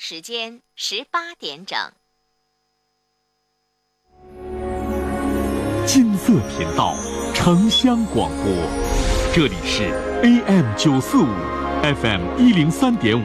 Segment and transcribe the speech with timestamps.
[0.00, 1.76] 时间十八点整。
[5.84, 6.94] 金色频道，
[7.34, 8.52] 城乡广播，
[9.34, 9.90] 这里是
[10.22, 11.26] AM 九四五
[11.82, 13.24] ，FM 一零三点五，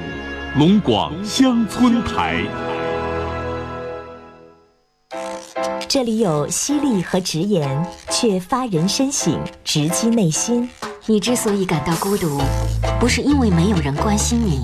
[0.58, 2.44] 龙广乡村台。
[5.88, 10.68] 这里有犀利和直言，却发人深省，直击内心。
[11.06, 12.42] 你之所以感到孤独，
[13.00, 14.64] 不是因为没有人关心你，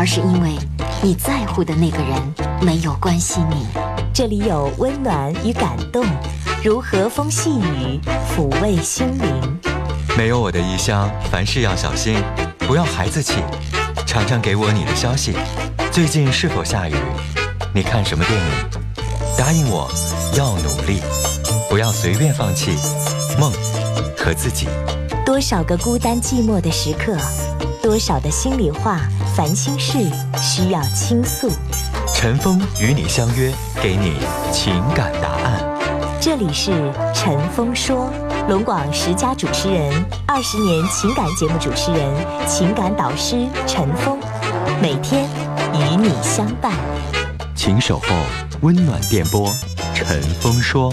[0.00, 0.56] 而是因为
[1.02, 3.66] 你在乎的那个人没有关心你。
[4.14, 6.02] 这里有温暖与感动，
[6.64, 8.00] 如和风细雨，
[8.34, 9.60] 抚慰心灵。
[10.16, 12.16] 没有我的异乡，凡事要小心，
[12.60, 13.42] 不要孩子气。
[14.06, 15.34] 常常给我你的消息，
[15.92, 16.94] 最近是否下雨？
[17.74, 18.46] 你看什么电影？
[19.36, 19.86] 答应我，
[20.34, 21.02] 要努力，
[21.68, 22.70] 不要随便放弃
[23.38, 23.52] 梦
[24.16, 24.66] 和自己。
[25.26, 27.14] 多少个孤单寂寞的时刻，
[27.82, 29.02] 多少的心里话、
[29.34, 29.98] 烦心事
[30.40, 31.50] 需要倾诉。
[32.14, 34.18] 陈峰与你相约，给你
[34.52, 35.60] 情感答案。
[36.20, 38.10] 这里是陈峰说，
[38.48, 39.92] 龙广十佳主持人，
[40.26, 44.18] 二十年情感节目主持人，情感导师陈峰，
[44.82, 45.24] 每天
[45.72, 46.72] 与你相伴。
[47.54, 48.06] 请守候
[48.60, 49.50] 温暖电波，
[49.94, 50.92] 陈峰说。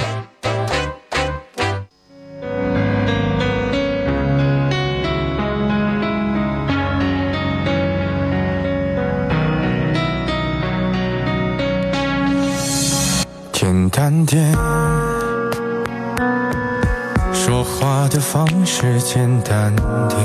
[18.31, 19.73] 方式简单
[20.09, 20.19] 点，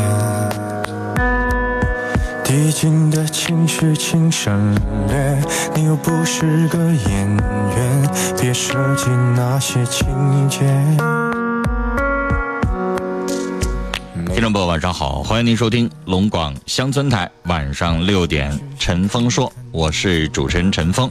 [2.42, 4.74] 递进的情绪请省
[5.06, 5.40] 略。
[5.72, 10.08] 你又不是个演员，别设计那些情
[10.48, 10.58] 节。
[14.34, 21.08] 听众朋友，晚上好，欢迎您收听龙广乡村台晚上六点陈峰说，我是主持人陈峰。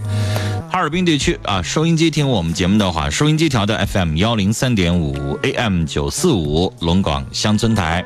[0.72, 8.02] 哈尔滨地区啊，收音机听我们节目的话，收音机调到 FM 幺零三点五，AM 九四五，龙广乡村台。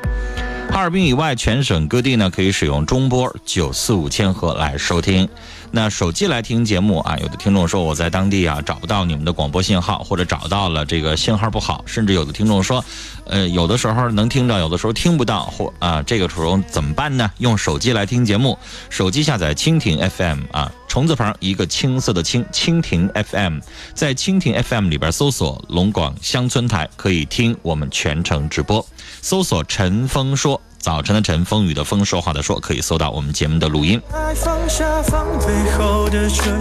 [0.72, 5.28] 哈尔滨以外，全省各地呢可以使用中波九四五千赫来收听。
[5.70, 12.82] 那手机来听节目啊，有的听众说我在当地啊找不到你们的广播信号，或者找到了这个信号不好，甚至有的听众说，
[13.26, 17.30] 呃，有的时候能听着，有的时候听不到，或啊这个时候怎么办呢？
[17.38, 23.58] 用手机来听节目，手机下载蜻蜓 FM 啊，虫字旁一个青色的青，蜻蜓 FM，
[23.92, 28.86] 在蜻蜓 FM 里边搜索龙广乡村台，可以听我们全程直播，
[29.20, 30.60] 搜索陈峰说。
[30.86, 34.00] 早晨的晨，风雨的风，说话的说，可以搜到我们节目的录音。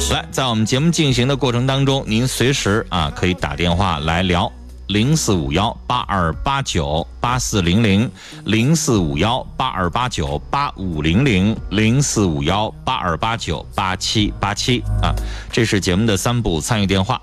[0.09, 4.51] 来，在我们节目进行的过程当中，您随时啊可以打电话来聊
[4.87, 8.09] 零四五幺八二八九八四零零
[8.45, 15.13] 零四五幺八二八九八五零零零四五幺八二八九八七八七啊，
[15.51, 17.21] 这是节目的三部参与电话。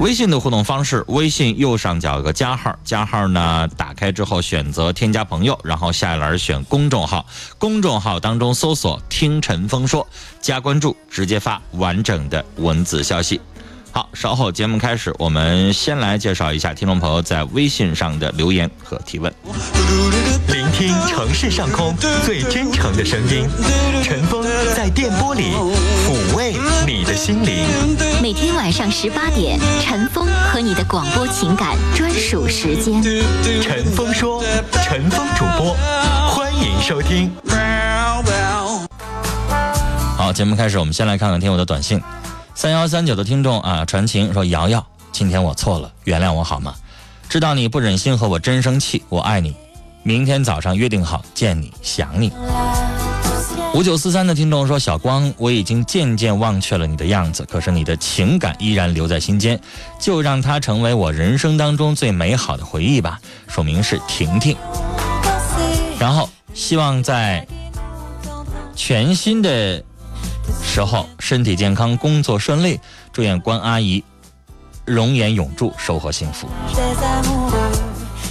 [0.00, 7.24] 微信的互动方式，微信右上角有个加号，加号呢打开之后选择添加朋友，然后下一栏选公众号，
[7.56, 10.06] 公众号当中搜索“听陈峰说”，
[10.42, 13.40] 加关注，直接发完整的文字消息。
[13.94, 19.30] 好，稍后节目开始，我们先来介绍一下听众朋友在微信上的留言和提问。
[20.48, 21.94] 聆听城市上空
[22.24, 23.46] 最真诚的声音，
[24.02, 24.42] 陈峰
[24.74, 25.52] 在电波里
[26.06, 26.54] 抚慰
[26.86, 27.66] 你的心灵。
[28.22, 33.02] 每天晚上十八点，陈峰和你的广播情感专属时间。
[33.60, 34.42] 陈峰说，
[34.82, 35.76] 陈峰主播，
[36.30, 37.30] 欢迎收听。
[40.16, 42.00] 好，节目开始，我们先来看看听友的短信。
[42.54, 46.74] 三幺三九的听众啊，传情说：“瑶瑶，今天我错了，原谅我好吗？
[47.28, 49.56] 知道你不忍心和我真生气，我爱你。
[50.02, 52.30] 明天早上约定好见你，想你。”
[53.74, 59.58] 五九四三的听众说：“小光，我已经渐渐忘却了你的样子，可是你的情感依然留在心间，
[59.98, 63.18] 就让它成为我人生当中最美好的回忆吧。”
[63.48, 64.56] 署名是婷婷。
[65.98, 67.46] 然后希望在
[68.76, 69.82] 全新的。
[70.62, 72.80] 时候身体健康，工作顺利，
[73.12, 74.02] 祝愿关阿姨
[74.84, 76.48] 容颜永驻，收获幸福。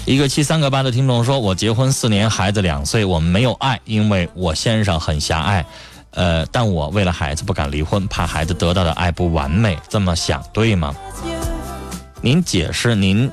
[0.05, 5.65] 一个七三个八的听众说：“我结婚四年，孩子两岁，我们没有爱，因为我先生很狭隘，
[6.11, 10.93] 呃，但我为了孩子不敢离婚，怕孩子得到的爱不完美，这么想对吗？”
[12.21, 13.31] 您解释您。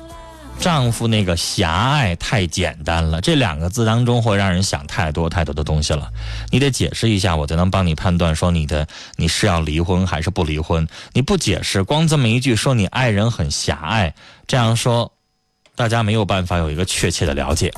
[0.59, 6.11] 丈夫那个狭隘太简单了，这两个字当中会让人想太多太多的东西了。
[6.51, 8.85] 你得解释一下，我才能帮你判断说你的
[9.15, 10.87] 你是要离婚还是不离婚。
[11.13, 14.13] 你不解释，光这么一句说你爱人很狭隘，
[14.47, 15.13] 这样说，
[15.75, 17.73] 大家没有办法有一个确切的了解。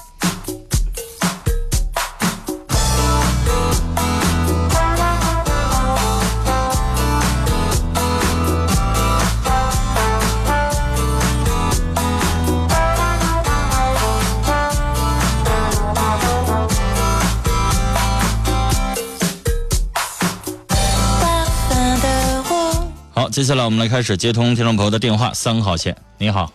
[23.31, 26.51] 接下来我们来开始接通听众朋友的电话，三号线，你好，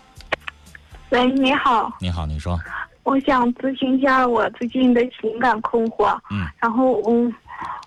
[1.08, 2.60] 喂，你好，你好，你说，
[3.02, 6.14] 我想咨询一下我最近的情感困惑。
[6.30, 7.34] 嗯，然后嗯，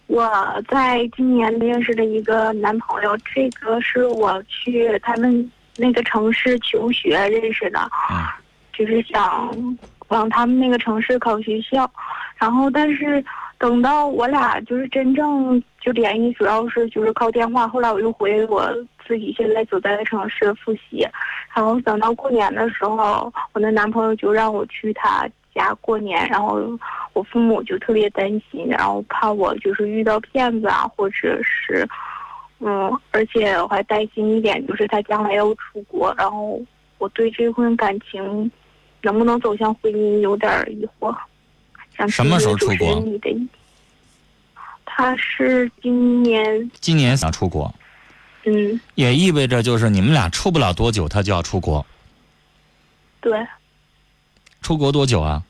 [0.08, 0.28] 我
[0.68, 8.26] 在今年认识的一个男朋友，这个是我去他们那个城市求学认识的，嗯。
[8.74, 9.78] 就是想
[10.08, 11.90] 往他们那个城市考学校，
[12.38, 13.24] 然后但是
[13.60, 17.68] 等到我俩就是真正就联系，主要是就是靠电话。
[17.68, 18.74] 后来我又回我
[19.06, 21.06] 自己现在所在的城市复习，
[21.54, 26.62] 然后等到过年的时候，我的男朋友就让我去他家过年，然后
[27.12, 31.86] 我父母就特别担心，然后怕我就是遇到骗子啊，或者是，
[32.60, 36.58] 嗯，而且我还担心一点就是他将来要出国，然后
[36.98, 38.50] 我对这份感情
[39.02, 41.14] 能不能走向婚姻有点疑惑。
[42.00, 43.04] 想什么时候出国？
[44.86, 47.74] 他是今年，今年想出国，
[48.46, 51.86] 嗯，也意味着就是你们俩处不了多久，他就要出国，
[53.20, 53.46] 对。
[54.62, 55.42] 出国多久啊？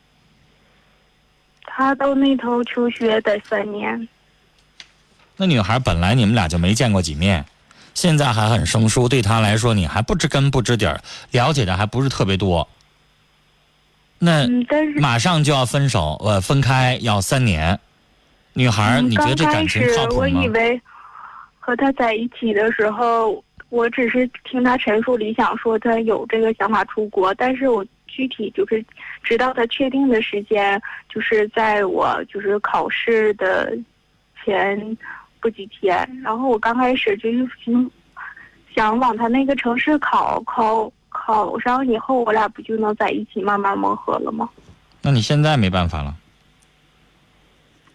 [1.64, 4.08] 他到那头求学得三年，
[5.36, 7.44] 那女孩本来你们俩就没见过几面，
[7.94, 11.00] 现在还很生疏，对她来说你还不知根不知底儿，
[11.30, 12.68] 了解的还不是特别多。
[14.20, 14.46] 那
[15.00, 17.78] 马上就要分手，呃，分开要三年。
[18.52, 20.48] 女孩，嗯你觉得这感情始靠谱吗我以？
[20.48, 20.80] 为
[21.58, 28.84] 和他在一起的时候，我只是听他陈述理想，说他有这个想法出国，但是我具体就是
[29.22, 33.72] 直到他确定的时间，就是在我就是考试的
[34.44, 34.98] 前
[35.40, 35.96] 不几天。
[36.22, 37.90] 然后我刚开始就是想
[38.74, 40.92] 想往他那个城市考，考
[41.30, 44.48] 考上以后，我俩不就能在一起慢慢磨合了吗？
[45.02, 46.14] 那你现在没办法了。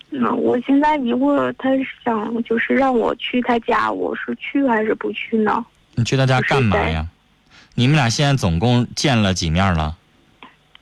[0.10, 1.70] 那，我现在疑惑，他
[2.04, 5.66] 想就是让我去他家，我是去还是不去呢？
[5.96, 7.06] 你去他家干嘛呀？
[7.74, 9.98] 你们俩现在总共见了几面了？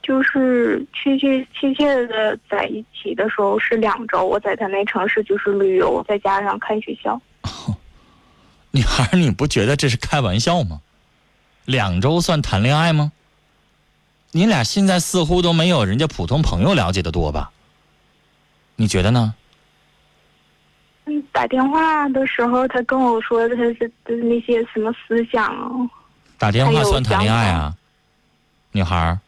[0.04, 7.20] 就是确切确切的在一起的时候是两周，我在他那城市就是旅游，再加上看学校。
[8.72, 10.82] 女孩儿，你不觉得这是开玩笑吗？
[11.66, 13.12] 两周算谈恋爱吗？
[14.32, 17.52] 你俩现在似乎都没有人家普通朋友了解的多吧？
[18.76, 19.36] 你觉得呢？
[21.06, 25.70] 嗯，打电话的时候，他跟我说他是的那些什么思想啊，
[26.38, 27.76] 打电话算谈恋爱啊，
[28.72, 29.20] 女孩儿。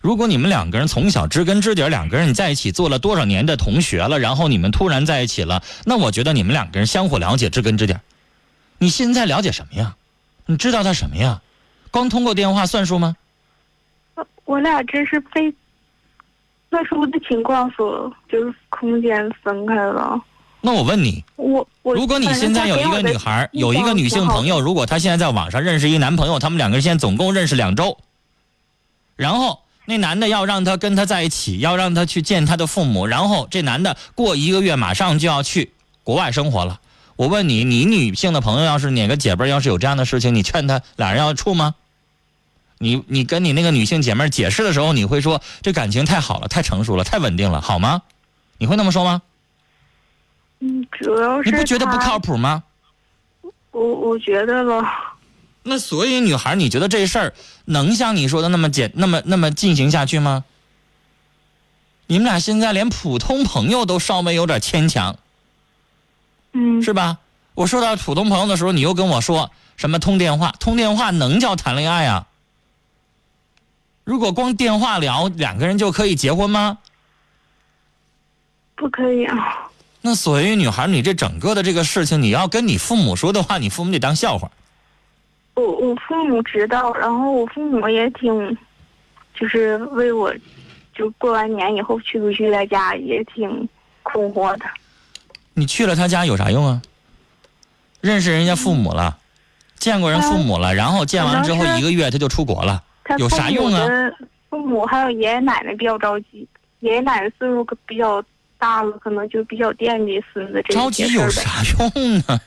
[0.00, 7.94] 如果你们两个人从小知根知底，两个人在一起做了多少年的同学了，然后你们突然在一起了，那我觉得你们两个人相互了解，知根知底。
[8.78, 9.94] 你现在了解什么呀？
[10.46, 11.40] 你知道他什么呀？
[11.90, 13.16] 光通过电话算数吗？
[14.14, 15.50] 呃我俩这是被
[16.70, 20.20] 特殊的情况所就是空间分开了。
[20.60, 27.96] 那我问你，我我如果你现在有一个女孩，有一个女性朋友，如果她现在在网上认识一男朋友，他们两个人现在总共认识两周，
[29.16, 35.72] 然后那男的要让她跟他在一起，要让她去见他的父母，然后这男的过一个月马上就要去
[36.04, 36.80] 国外生活了。
[37.20, 41.74] 我问你，你女性的朋友要是哪个姐妹儿要是有这样的事情，你劝她俩人要处吗？
[42.78, 48.00] 你你跟你那个女性姐妹儿解释的时候，你会说这感情太好了，太成熟了，太稳定了，好吗？
[48.56, 49.20] 你会那么说吗？
[50.60, 52.62] 嗯，主要是你不觉得不靠谱吗？
[53.72, 55.18] 我我觉得吧，
[55.62, 57.34] 那所以女孩，你觉得这事儿
[57.66, 60.46] 能像你说的那么简那么那么进行下去吗？
[62.06, 65.18] 你们俩现在连普通朋友都稍微有点牵强，
[66.52, 67.18] 嗯，是吧？
[67.54, 70.52] 我说到普通朋友的时候，你又跟我说什么通电话？
[70.58, 72.26] 通电话能叫谈恋爱啊？
[74.04, 76.78] 如果光电话聊，两个人就可以结婚吗？
[78.74, 79.70] 不可以啊。
[80.00, 84.50] 那所以女孩，你这整个的这个事情，你要跟你父母说的话，你父母得当笑话。
[85.54, 88.56] 我我父母知道，然后我父母也挺，
[89.34, 90.34] 就是为我，
[90.94, 93.68] 就过完年以后去不去在家也挺
[94.02, 94.64] 困惑的。
[95.54, 96.82] 你去了他家有啥用啊？
[98.00, 99.18] 认识人家父母了，
[99.76, 102.82] 见过人父母了，然后见完之后一个月他就出国了，
[103.18, 103.86] 有啥用啊？
[104.48, 108.24] 父母还有爷爷奶奶比较着急，爷爷奶奶岁数可比较
[108.56, 110.90] 大了，可能就比较惦记孙子这着。
[110.90, 112.40] 急有啥用啊？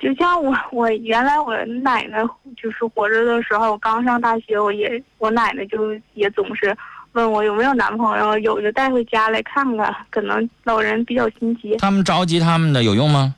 [0.00, 2.18] 就像我，我原来我奶奶
[2.60, 6.76] 就是活着的时候，我刚上大学，我也我奶奶就也总是
[7.14, 9.94] 问我有没有男朋友，有就带回家来看看。
[10.10, 11.76] 可能老人比较心急。
[11.78, 13.34] 他们着急他们的有用吗？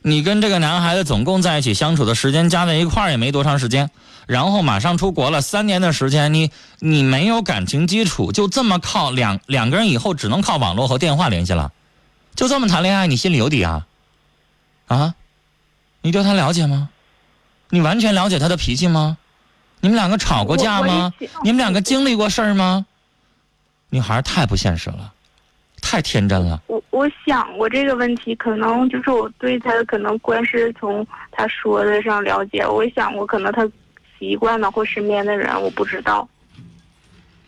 [0.00, 3.90] 你跟这个男孩子总共在一起相处的时间加在一块儿也没多长时间，
[4.26, 11.72] 然后马上出国了，三年的时间，你你没有感情基础，就这么靠两两个人以后只能靠网络和电话联系了，
[12.34, 13.86] 就这么谈恋爱，你心里有底啊？
[14.86, 15.14] 啊？
[16.00, 16.88] 你对他了解吗？
[17.68, 19.18] 你完全了解他的脾气吗？
[19.80, 21.12] 你们两个吵过架吗？
[21.42, 22.84] 你们两个经历过事儿吗？
[23.90, 25.12] 女孩太不现实了，
[25.80, 26.60] 太天真了。
[26.66, 32.66] 我我想过这个问题，可能就是我对他可能观是从他说的上了解。
[32.66, 33.66] 我想过，可能他
[34.18, 36.28] 习惯了或身边的人，我不知道。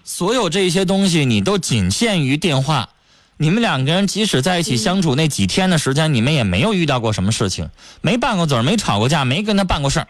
[0.03, 2.89] 所有这些东西，你都仅限于电话。
[3.37, 7.69] 你们两个人即使在一起相处那几天的时间，你们也没有遇到过什么事情，
[8.01, 10.07] 没拌过嘴，没吵过架，没跟他办过事儿。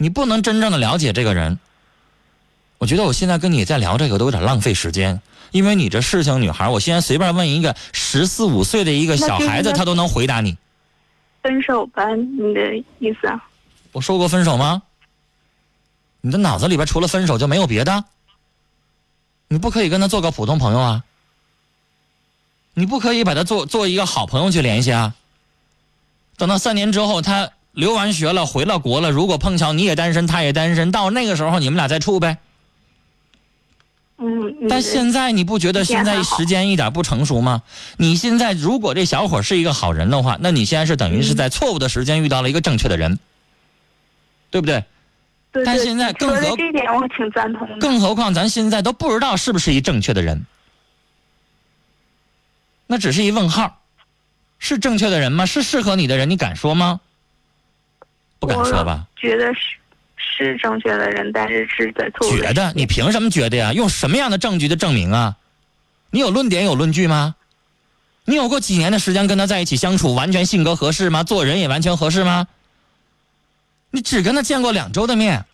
[0.00, 1.58] 你不能真正的了解这个人。
[2.78, 10.56] 我觉得我现在跟你在聊这个都有点浪费时间，因为你这事情，女孩，我现在随便问一个十四五岁的一个小孩子，他都能回答你。
[11.42, 13.44] 分手吧，你的意思啊？
[13.90, 14.82] 我说过分手吗？
[16.20, 18.04] 你的脑子里边除了分手就没有别的？
[19.48, 21.02] 你不可以跟他做个普通朋友啊？
[22.74, 25.16] 你不可以把他做做一个好朋友去联系啊？
[26.36, 27.50] 等到三年之后他。
[27.72, 29.10] 留完学了，回了国了。
[29.10, 32.38] 如果碰巧你也单身，他也单身，到那个时候你们俩再处呗。
[34.18, 34.68] 嗯。
[34.68, 37.62] 但现在你不觉得现在时间一点不成熟吗？
[37.96, 43.18] 你现在如果这小伙是一个好人的话，那你现在是等于是在错误的时间遇到了一个正确的人，
[44.50, 44.82] 对不对？
[45.52, 45.64] 对。
[45.64, 47.78] 但现在更何这点我挺赞同的。
[47.78, 50.44] 更何况咱现在都不知道是不是一正确的人，
[52.88, 53.80] 那只是一问号，
[54.58, 55.46] 是正确的人吗？
[55.46, 56.28] 是适合你的人？
[56.28, 57.00] 你敢说吗？
[58.38, 59.06] 不敢说吧？
[59.16, 59.60] 觉得是
[60.16, 62.36] 是正确的人，但是是在错误。
[62.36, 62.72] 觉得？
[62.74, 63.72] 你凭什么觉得呀？
[63.72, 65.36] 用什么样的证据的证明啊？
[66.10, 67.34] 你有论点有论据吗？
[68.24, 71.24] 你有过几年的时间跟他在一起相处，完全性格合适吗？
[71.24, 72.46] 做人也完全合适吗？
[73.90, 75.44] 你只跟他见过两周的面，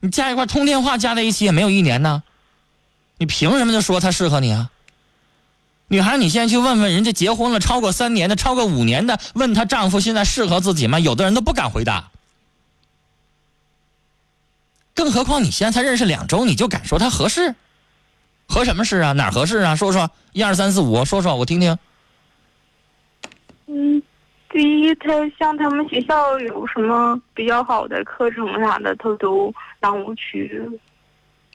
[0.00, 2.22] 你加一块通电话加在一起也没有一年呢，
[3.16, 4.70] 你凭什么就说他适合你啊？
[5.88, 11.00] 女孩，你现在去问问人家结婚了超过三年的、超过五年的，问她丈夫现在适合自己吗？
[11.00, 12.10] 有的人都不敢回答。
[14.94, 17.54] 更何况你现在才认识两周，你就敢说他合适？
[18.48, 19.12] 合什么适啊？
[19.12, 19.76] 哪合适啊？
[19.76, 21.78] 说说一二三四五，说说我听听。
[23.66, 24.02] 嗯，
[24.50, 30.68] 第一，他像他们学校有什么比较好的课程啥的，他都让我去。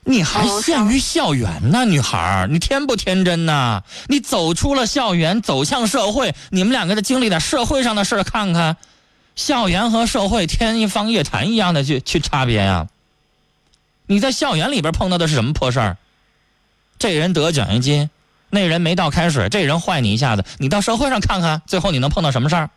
[0.05, 3.83] 你还限于校园呢，女孩你天不天真呐？
[4.07, 8.77] 你走出了校园，走向社会，你们两个的经历点社会上的事看看，
[9.35, 12.87] 校园和社会天一方夜谭一样的去去差别呀。
[14.05, 15.97] 你在校园里边碰到的是什么破事儿？
[16.99, 18.09] 这人得奖学金，
[18.49, 22.69] 那人没倒开水，这人坏你一下子，你到社会上看看，最后你能碰到什么事儿？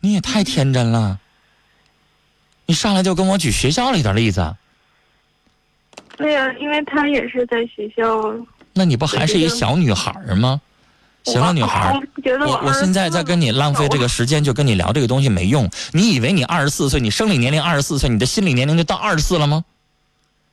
[0.00, 1.20] 你也太天真了。
[2.66, 4.54] 你上来就跟我举学校里的例子？
[6.16, 8.34] 对呀，因为他也是在学校。
[8.72, 10.60] 那你不还是一小女孩吗？
[11.24, 11.92] 行了，女孩，
[12.46, 15.68] 我我现在在跟你浪费这个时间，就跟你聊这个东西没用。
[15.92, 19.64] 你以为你二十四岁，你生理年龄二十四岁，你的心理年龄就到二十四了吗？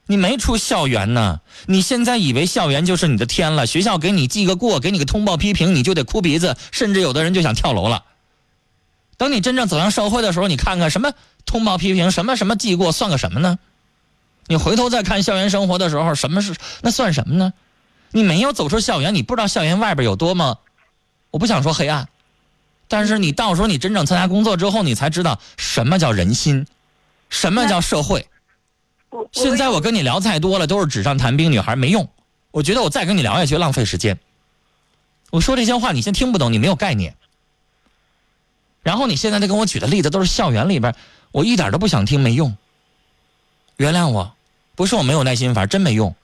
[0.08, 3.68] 你没出校园呢，你现在以为校园就是你的天了？
[3.68, 8.04] 学校给你记个过，给你个通报批评，你就得哭鼻子，甚至有的人就想跳楼了。
[9.16, 11.14] 等你真正走向社会的时候，你看看什么
[11.54, 13.60] 通报批评，什么什么记过，算个什么呢？
[14.48, 17.54] 你回头再看校园生活的时候，什么是那算什么呢？
[18.10, 20.58] 你没有走出校园，你不知道校园外边有多么，
[21.30, 22.10] 我不想说黑暗，
[22.88, 26.66] 但是你到时候你真正参加工作之后，你才知道什么叫人心，
[27.30, 28.28] 什么叫社会。
[29.32, 32.10] 现在我跟你聊太多了，都是纸上谈兵，女孩没用。
[32.50, 34.18] 我觉得我再跟你聊下去浪费时间。
[35.30, 37.16] 我说这些话你先听不懂，你没有概念。
[38.82, 40.94] 然后你现在在跟我举的例子都是校园里边，
[41.34, 42.56] 我一点都不想听，没用。
[43.78, 44.34] 原谅我，
[44.76, 46.16] 不是我没有耐心，反正真没用。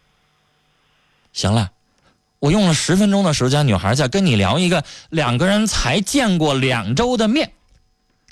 [1.33, 1.71] 行了，
[2.37, 7.51] 我用了十分钟的时间，女孩在跟你聊一个两个人才见过两周的面，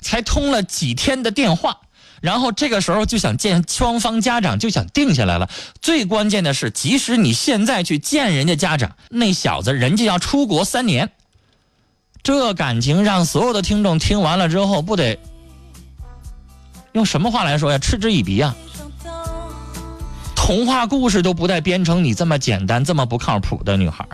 [0.00, 1.80] 才通了几天的电话，
[2.20, 5.50] 然后这个时候就想见双方家长，就想定下来了。
[5.80, 11.10] 最关键的是，即使你现在去见人家家长，那小子人家要出国三年。
[12.22, 15.18] 这感情让所有的听众听完了之后，不得
[16.98, 17.78] 用什么话来说呀？
[17.78, 18.52] 嗤之以鼻啊！
[20.34, 24.04] 童话故事都不带编成你这么简单、这么不靠谱的女孩。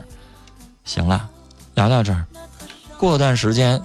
[0.85, 1.27] 行了，
[1.75, 2.27] 聊到这儿，
[2.99, 3.81] 过段时间，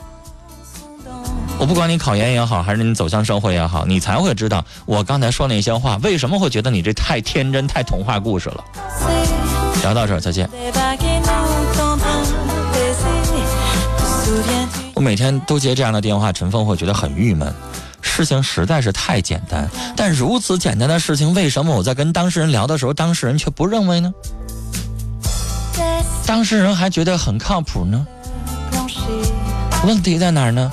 [1.57, 8.65] 我不管你考研也好，还是你走向社会也好，你才会知道我刚才说那些话为什么会觉得你这太天真、太童话故事了。
[9.81, 10.49] 聊到这儿，再见。
[14.93, 17.53] 我每天都接这样的电话，陈峰会觉得很郁闷。
[18.19, 24.13] 事情实在是太简单，但如此简单的事情，为什么我在跟当事人聊的时候，当事人却不认为呢？
[26.25, 28.05] 当事人还觉得很靠谱呢？
[29.85, 30.69] 问题在哪儿呢？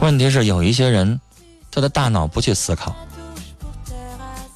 [0.00, 1.20] 问题是有一些人，
[1.68, 2.94] 他的大脑不去思考，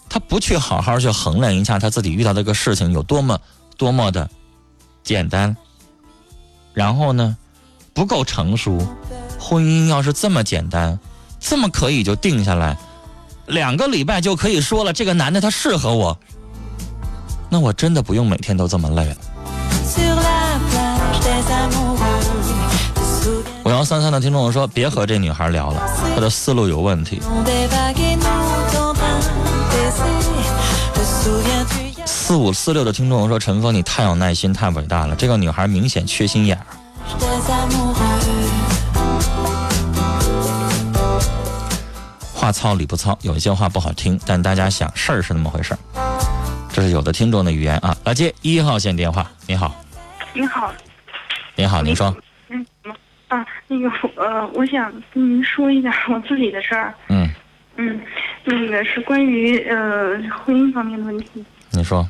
[0.08, 3.36] 他不去好好去衡量一下他自己遇到这个事情有多么
[3.76, 4.30] 多么的
[5.02, 5.56] 简单，
[6.72, 7.36] 然后呢，
[7.92, 8.78] 不够成熟。
[9.38, 10.98] 婚姻要是这么简单，
[11.48, 12.76] 这么可以就定下来，
[13.46, 16.18] 两个礼拜就可以说了，这个男的他适合我，
[17.48, 19.16] 那我真的不用每天都这么累了。
[23.64, 25.80] 五幺三三的听众说：“别和这女孩聊了，
[26.16, 27.22] 她的思路有问题。”
[32.04, 35.14] 四五四六的听众说：“陈峰，你太有耐心，太伟大了。
[35.14, 36.66] 这个女孩明显缺心眼儿。”
[42.46, 45.78] 话糙理不糙，有一些话不好听，但大家想事儿是那么回事儿。
[46.72, 47.96] 这是有的听众的语言啊。
[48.04, 49.74] 来接一号线电话，你好，
[50.32, 50.72] 你好，
[51.56, 52.16] 你好，您说，
[52.48, 52.64] 嗯
[53.26, 56.94] 啊，那个呃，我想跟您说一下 我自己的事儿。
[57.08, 57.28] 嗯，
[57.78, 58.00] 嗯，
[58.44, 61.44] 那个是关于呃婚姻方面的问题。
[61.72, 62.08] 你说，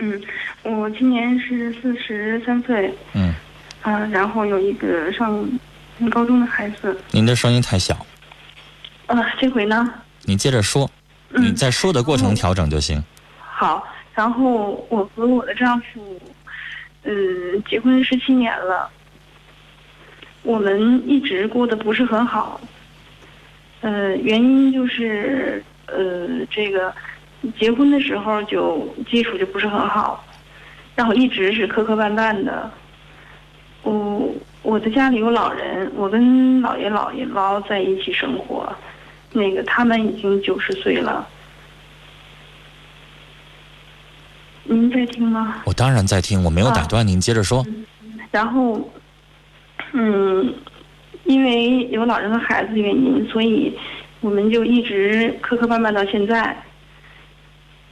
[0.00, 0.20] 嗯，
[0.64, 3.34] 我今年是四十三岁，嗯，
[3.80, 5.48] 啊，然后有一个上
[6.10, 6.94] 高中的孩子。
[7.10, 8.04] 您的声音太小，
[9.06, 9.92] 呃，这回呢？
[10.22, 10.90] 你接着说，
[11.30, 13.02] 嗯你在说的过程调整就行。
[13.38, 16.20] 好，然后我和我的丈夫，
[17.02, 18.88] 嗯，结婚十七年了，
[20.42, 22.60] 我们一直过得不是很好。
[23.82, 26.92] 呃，原因就是呃，这个
[27.58, 30.24] 结婚的时候就基础就不是很好，
[30.96, 32.70] 然后一直是磕磕绊绊的。
[33.82, 38.74] 我我的家里有老人，我跟姥爷姥爷姥在一起生活，
[39.34, 41.28] 那个他们已经九十岁了。
[44.62, 45.56] 您在听吗？
[45.66, 47.66] 我当然在听，我没有打断您，接着说。
[48.30, 48.90] 然后，
[49.92, 50.54] 嗯，
[51.24, 53.76] 因为有老人和孩子的原因，所以
[54.20, 56.56] 我们就一直磕磕绊绊到现在。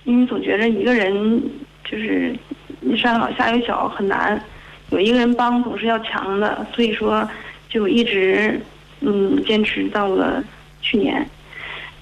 [0.05, 1.43] 因为总觉着一个人
[1.85, 2.35] 就是
[2.81, 4.43] 你上有老下有小很难，
[4.91, 7.29] 有一个人帮总是要强的，所以说
[7.69, 8.61] 就一直
[9.01, 10.43] 嗯坚持到了
[10.83, 11.27] 去年。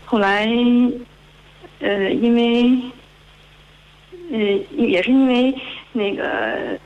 [0.04, 0.48] 后来，
[1.78, 2.80] 呃，因为
[4.32, 4.38] 呃
[4.76, 5.54] 也是因为
[5.92, 6.78] 那个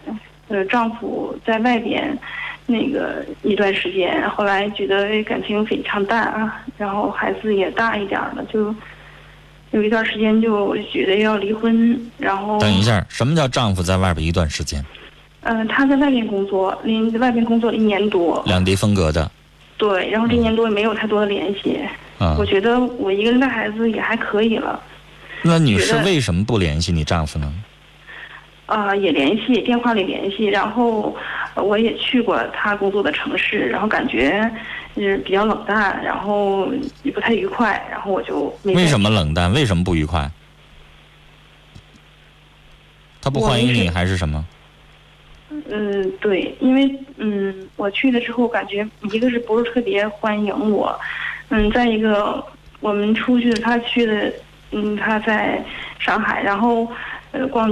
[0.49, 2.19] 呃丈夫在外边
[2.67, 8.75] 那个一段时间，后来觉得感情非常淡啊，然后孩子也大一点儿了，就
[9.71, 14.85] 有一段时间就觉得要离婚，然后等一下，什么叫丈夫在外边一段时间？
[15.47, 19.31] 嗯、他在外边工作，临外边工作了一年多，两地分隔的。
[19.77, 21.79] 对，然后这一年多也没有太多的联系。
[22.19, 24.81] 啊我，觉得我一个人带孩子也还可以了，
[25.43, 27.53] 那女士为什么不联系你丈夫呢？
[28.67, 31.15] 啊、也联系，电话里联系，然后
[31.55, 34.51] 呃我也去过他工作的城市，然后感觉
[34.97, 39.11] 就是比较冷淡，然后也不太愉快，然后我就没为什么？
[39.11, 39.53] 冷淡？
[39.53, 40.31] 为什么不愉快？
[43.21, 44.43] 他不欢迎你还是什么？
[45.69, 50.99] 嗯，对，因为嗯，我去了之后，感觉一个是不是特别欢迎我，
[51.49, 52.45] 嗯，再一个
[52.81, 54.33] 我们出去，他去的，
[54.73, 55.63] 嗯，他在
[55.99, 56.87] 上海，然后
[57.33, 57.69] 呃逛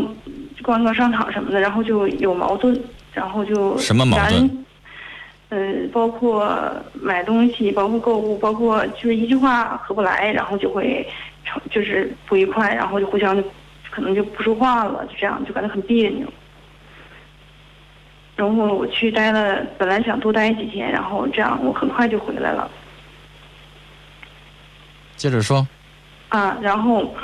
[0.63, 2.79] 逛逛商场什么的，然后就有矛盾，
[3.13, 5.59] 然后就什么矛盾咱？
[5.59, 6.49] 呃，包括
[6.95, 11.07] 买东西，包括购物，包括就是一句话合不来，然后就会
[11.45, 13.43] 成，就是不愉快，然后就互相就
[13.91, 16.27] 可能就不说话了，就这样就感觉很别扭。
[18.43, 22.69] 然后我去待了，本来想多待几天，然后这样我很快就回来了
[25.17, 25.65] 接着说。
[26.29, 26.59] 啊。
[26.61, 27.15] 然后，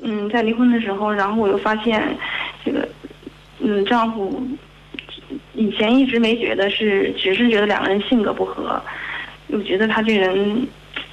[0.00, 2.16] 嗯，在离婚的时候，然后我又发现，
[2.64, 2.88] 这个，
[3.58, 4.40] 嗯，丈夫
[5.54, 8.80] 以前一直没觉得是，只是觉得两个人性格不合，
[9.48, 10.64] 又觉得他这人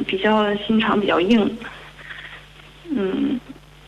[0.06, 1.58] 比较心肠比较硬，
[2.92, 3.40] 嗯，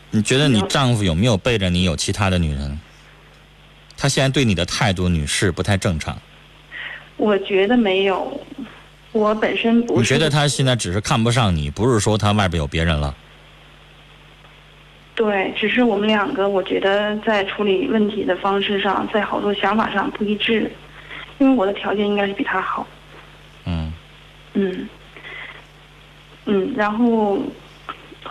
[0.10, 2.80] 你觉得你丈夫有没有背着你有其他的女人？
[3.98, 6.16] 他现在对你的态度，女士不太正常。
[7.18, 8.40] 我觉得没有，
[9.12, 10.00] 我本身不是。
[10.00, 13.16] 你觉得他现在只是看不上你，不是说他外边有别人了？
[15.16, 20.72] 对，只是我们两个，我觉得在处理问题的方式上，在好多想法上不一致，
[21.40, 22.86] 因为我的条件应该是比他好，
[23.66, 23.92] 嗯，
[24.54, 24.88] 嗯，
[26.46, 27.40] 嗯，然后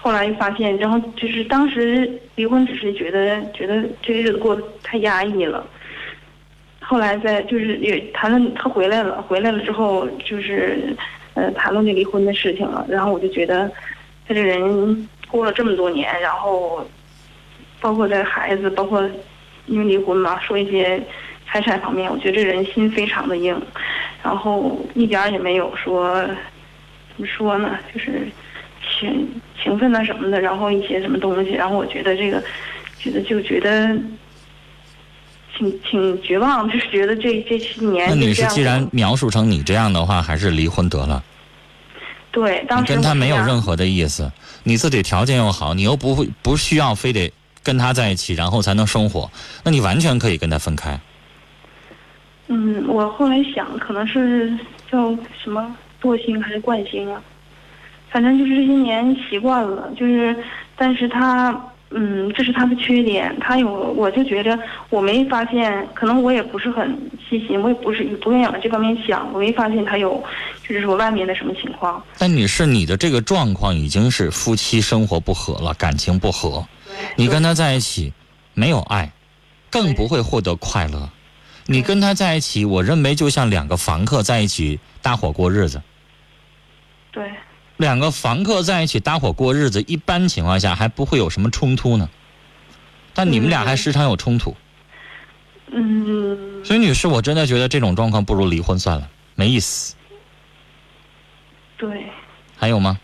[0.03, 5.67] 后来又发现，然后就是当时离婚只是觉得觉得这日子过得太压抑了，
[6.81, 10.95] 后来在就是也谈论他回来了，回来了之后就是
[11.35, 13.69] 呃谈论这离婚的事情了，然后我就觉得
[14.29, 16.87] 他这人过了这么多年，然后
[17.81, 19.03] 包括在孩子，包括
[19.67, 21.03] 因为离婚嘛，说一些
[21.49, 23.61] 财产方面，我觉得这人心非常的硬，
[24.23, 28.29] 然后一点也没有说怎么说呢，就是
[29.63, 32.43] 情分呐什么的，然后一些什么东西，然后我觉得这个
[32.99, 33.97] 觉得就觉得
[35.57, 41.23] 挺挺绝望，就是觉得这这七年那女士就这样既然描述成你这样的话，还是离婚得了。
[42.31, 44.31] 对，当你跟他没有任何的意思，
[44.65, 49.31] 你自己条件又好，你又不会不需要非得跟他在一起，然后才能生活，
[49.65, 51.01] 那你完全可以跟他分开。
[52.49, 54.53] 嗯，我后来想，可能是
[54.93, 57.23] 叫什么惰性还是惯性啊？
[58.11, 60.37] 反正就是这些年习惯了，就是，
[60.75, 61.55] 但是他，
[61.91, 70.23] 嗯，这是他的缺点，他有，我就觉着我没发现，可能我也不是很细心，我也不是不愿意往这方面想，我没发现他有，
[70.67, 72.03] 就是说外面的什么情况。
[72.19, 76.67] 但你是，你的这个状况已经是夫妻生活不和了，感情不和，
[77.17, 78.13] 你跟他在一起
[78.55, 79.13] 没有爱，
[79.71, 81.11] 更不会获得快乐。
[81.67, 85.83] 你跟他在一起，我认为就像两个房客在一起搭伙过日子。
[87.11, 87.29] 对，
[87.77, 92.09] 两个房客在一起搭伙过日子，一般情况下还不会有什么冲突呢。
[93.15, 94.55] 但你们俩还时常有冲突，
[95.71, 99.95] 嗯，所以女士，我真的觉得这种状况不如离婚算了，没意思。
[101.77, 102.05] 对。
[102.59, 102.99] 还有吗？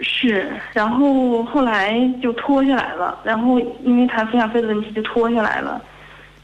[0.00, 5.82] 是，然后后来就拖下来了，然后因为谈抚养费的问题就拖下来了。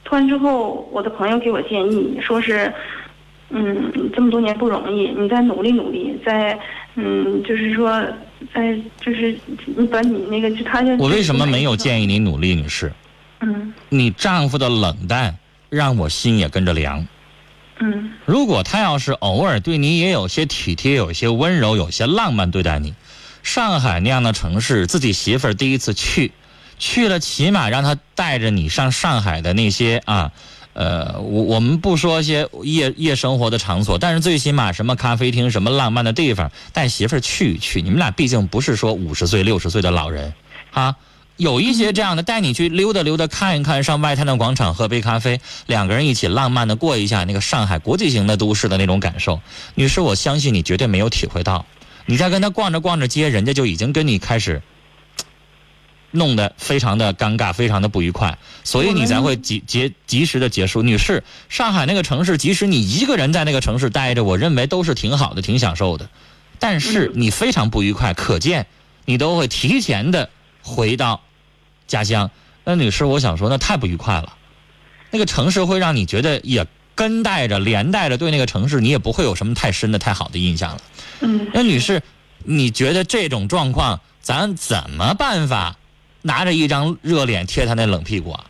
[0.02, 2.72] 拖完之后，我的朋友给我建议，说是，
[3.56, 6.58] 嗯，这么多年不容易，你再努力努力，再，
[6.96, 8.04] 嗯，就是说，
[8.52, 12.92] 再就是你把你那个就他就我为什么没有建议你努力，女士？
[13.40, 15.36] 嗯你丈夫的冷淡
[15.68, 17.06] 让我心也跟着凉。
[17.78, 22.94] 嗯如果他要是偶尔对你也有些体贴、有些温柔、有些浪漫对待你，
[23.42, 26.32] 上海那样的城市，自己媳妇儿第一次去，
[26.78, 30.32] 去了起码让他带着你上上海的那些啊，
[30.74, 37.80] 呃，我我们不说些夜夜生活的场所，但是最起码什么咖啡厅、什么浪漫的地方，带媳妇儿去一去。
[37.80, 40.34] 你们俩毕竟不是说五十岁、六十岁的老人，
[40.70, 40.96] 啊。
[41.36, 49.40] 有一些这样的，带你去溜达溜达，看一看，上外滩的广场喝杯咖啡，两个人一起浪漫的过一下那个上海国际型的都市的那种感受。
[49.74, 51.66] 女士，我相信你绝对没有体会到。
[52.06, 54.62] 你在跟他逛着逛着街，人家就已经跟你开始
[56.14, 60.80] 弄得非常的尴尬，非常的不愉快，所以你才会及及及时的结束。
[60.80, 66.08] 女士，上海那个城市，即使你一个人在那个城市待着，我认为都是挺好的，挺享受的。
[66.60, 68.66] 但是你非常不愉快，可见
[69.04, 70.30] 你都会提前的
[70.62, 71.20] 回到
[71.88, 72.30] 家乡。
[72.64, 74.34] 那女士，我想说，那太不愉快了。
[75.10, 80.80] 那个城市会让你觉得也跟带着、连带着对那个城市，你也不会有什么太深的、太好的印象了。
[81.20, 82.02] 嗯那女士，
[82.44, 85.76] 你觉得这种状况，咱怎么办法
[86.24, 88.44] 拿着一张热脸贴他那冷屁股啊？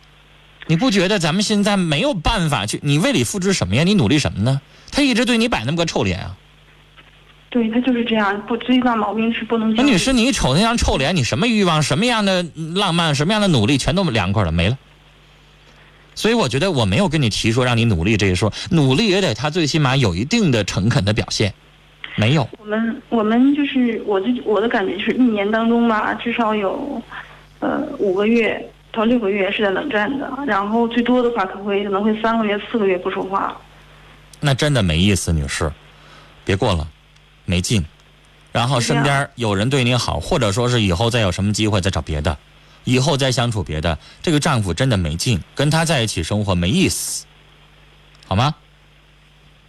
[0.67, 2.79] 你不觉得咱们现在没有办法去？
[2.81, 3.83] 你为你付出什么呀？
[3.83, 4.59] 你努力什么呢？
[4.91, 6.35] 他一直对你摆那么个臭脸啊！
[7.49, 14.77] 对他就是这样，不最大毛病是不能女士，你一瞅那张臭脸，你什么欲望、什么样的浪漫、什么样的努力，全都凉快了，没了。
[16.15, 21.53] 所以我觉得我没有跟你提说让你努力这一说，努力也得他最起码有一定的诚恳的表现，
[22.15, 22.49] 没有。
[22.57, 27.01] 我们我们就是我的我的感觉是一年当中吧，至少有，
[27.65, 33.59] 呃五个月到六个月是在冷战的，然后最多的话可会可能会三个月四个月不说话。
[34.39, 35.71] 那真的没意思，女士，
[36.43, 36.87] 别过了，
[37.45, 37.83] 没劲。
[38.51, 42.37] 然后身边有人对你好，或者说是以后再有什么机会再找别的，
[42.83, 47.25] 以后再相处别的，这个丈夫真的没劲，跟他在一起生活没意思，
[48.27, 48.55] 好吗？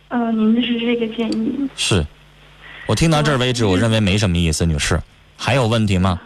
[0.09, 1.69] 呃，您的是这个建议。
[1.75, 2.07] 是，
[2.87, 5.03] 我听到这儿为止，我认为没什么意思，女士，
[5.37, 6.21] 还有问题吗？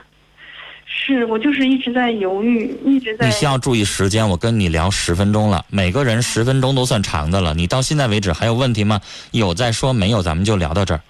[0.92, 3.32] 是我就是一直在犹豫，一直在你。
[3.32, 7.54] 需要注意时间，我跟你聊十分钟了，每个人十分钟都算长的了。
[7.54, 9.00] 你到现在为止还有问题吗？
[9.30, 11.00] 有再说，没有咱们就聊到这儿。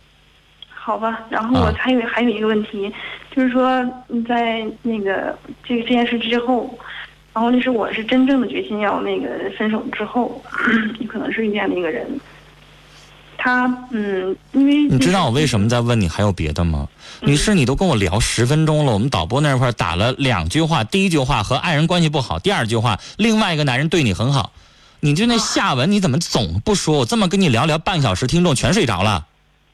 [0.69, 2.93] 好吧，然后我啊还有、还有一个问题，
[3.35, 6.79] 就是说你在那个这个这件事之后，
[7.33, 10.43] 然后那是我是真正的决心要那个分手之后，
[10.99, 12.07] 你 可能是遇见了一个人，
[13.42, 16.87] 他嗯，因为你知道我为什么在问你还有别的吗？
[17.22, 24.53] 女士，你都跟我聊十分钟了，我们导播那块打了两句话，第一句话和爱人关系不好，第二句话另外一个男人对你很好，
[25.00, 26.98] 你就那下文你怎么总不说？
[26.98, 29.26] 我这么跟你聊聊半小时，听众全睡着了。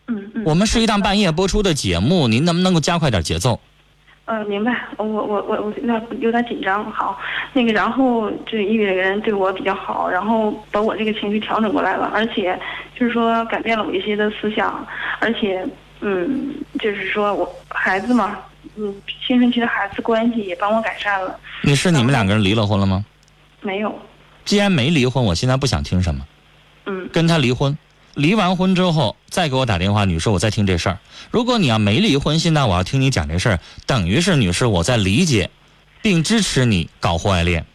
[0.07, 3.59] 嗯嗯，我们是一档半夜播出的节目，您能不能够加快点节奏？
[4.27, 6.85] 呃，明白，我我我我有点有点紧张。
[6.91, 7.17] 好，
[7.53, 12.59] 那个，然后这一个人对我比较好，然后把我这个情绪调整过来了，而且
[12.99, 14.85] 就是说改变了我一些的思想，
[15.21, 15.65] 而且
[16.01, 18.37] 嗯，就是说我孩子嘛，
[18.77, 18.93] 嗯，
[19.25, 21.39] 青春期的孩子关系也帮我改善了。
[21.62, 23.05] 你是，你们两个人离了婚了吗？
[23.62, 23.97] 没有，
[24.45, 26.27] 既然没离婚，我现在不想听什么。
[26.87, 27.77] 嗯跟他离婚，
[28.16, 30.98] 离完婚之后再给我打电话，女士，我在听这事儿。
[31.31, 35.50] 如果你要没离婚，现在我要听你讲这事儿，等于是女士我在理解，
[36.00, 37.66] 并支持你搞婚外恋，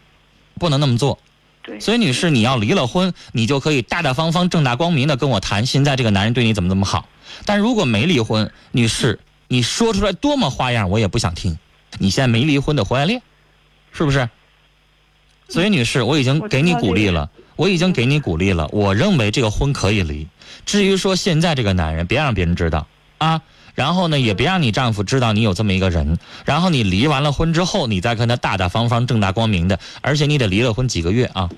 [0.56, 1.20] 不能那么做。
[1.62, 7.08] 对，所以女士，你要离了婚，你就可以大大方方、正大光明的跟我谈，现在这个男人对你怎么怎么好。
[7.46, 11.60] 但如果没离婚，女士，你说出来多么花样，我也不想听。
[12.00, 13.22] 你现在没离婚的婚外恋，
[13.92, 14.28] 是不是？
[15.50, 18.68] 所以女士，我已经给你鼓励了，我已经给你鼓励了。
[18.72, 20.28] 我认为这个婚可以离。
[20.66, 22.88] 至于说现在这个男人，别让别人知道
[23.18, 23.42] 啊。
[23.74, 26.20] 然后呢，也别让你丈夫知道你有这么一个人。
[26.46, 31.50] 然后你离完了婚之后，你再跟他大大方方、正大光明的，而且你得离了婚几个月啊。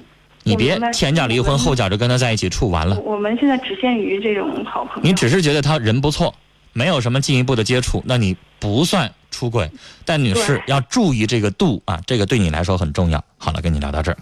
[0.43, 2.99] 你别前脚离婚，后脚就跟他在一起处完了。
[2.99, 5.01] 我们现在只限于这种好朋友。
[5.01, 6.35] 你只是觉得他人不错，
[6.73, 9.71] 没有什么进一步的接触，那你不算出轨。
[10.03, 13.23] 但女士要注意这个度啊，这个对你来说很重要。
[13.37, 14.17] 好了，跟你聊到这儿，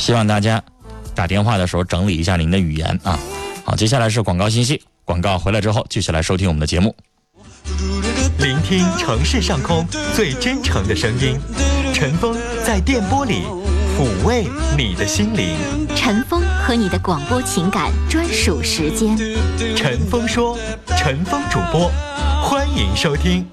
[0.00, 0.62] 希望大家
[1.14, 3.18] 打电话的时候整理一下您的语言啊。
[3.64, 6.96] 好，接下来是广告信息，广告回来之后继续来收听我们的节目。
[8.38, 9.86] 聆听城市上空
[10.16, 11.38] 最真诚的声音，
[11.92, 12.34] 陈峰
[12.64, 13.42] 在电波里
[13.98, 15.54] 抚慰你的心灵。
[15.94, 19.14] 陈峰和你的广播情感专属时间。
[19.76, 20.56] 陈峰说，
[20.96, 21.92] 陈峰主播，
[22.42, 23.46] 欢迎收听。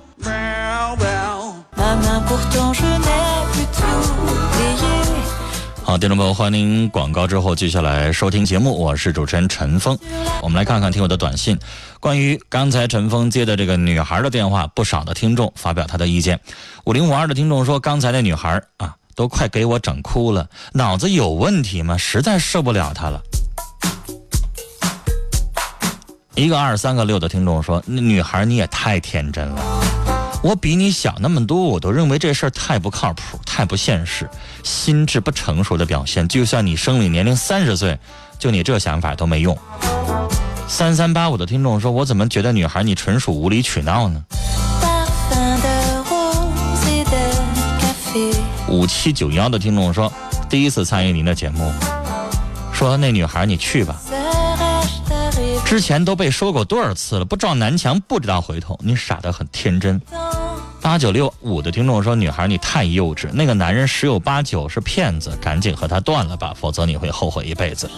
[5.87, 9.97] 好，听众朋友，欢迎您广告之后接下来收听节目，我是主持人陈峰。
[10.41, 11.57] 我们来看看听友的短信，
[12.01, 16.37] 关于刚才陈峰接的这个女孩的电话，不少的听众发表他的意见。
[16.83, 21.97] 五零五二的听众说，刚才那女孩啊，都快给我整哭了，脑子有问题吗？
[21.97, 23.21] 实在受不了她了。
[26.35, 29.96] 一个二三个六的听众说，那女孩你也太天真了。
[30.43, 34.29] 我比你小那么多，我都认为这事儿太不靠谱，太不现实，
[34.63, 36.27] 心智不成熟的表现。
[36.27, 37.99] 就算你生理年龄三十岁，
[38.39, 39.57] 就你这想法都没用。
[40.67, 44.23] 三三八五的听众说：“我怎么觉得女孩你纯属无理取闹呢
[48.67, 50.11] 五七九幺的听众说
[50.49, 51.71] ：“第一次参与您的节目，
[52.73, 53.95] 说那女孩你去吧，
[55.67, 60.01] 之前都被说过多少次了，不撞南墙不知道回头，你傻得很天真。”
[60.81, 67.91] 八九六五的听众说：“女孩，你太幼稚，那个男人十有八九是骗子，赶紧和他断了吧，否则你会后悔一辈子。”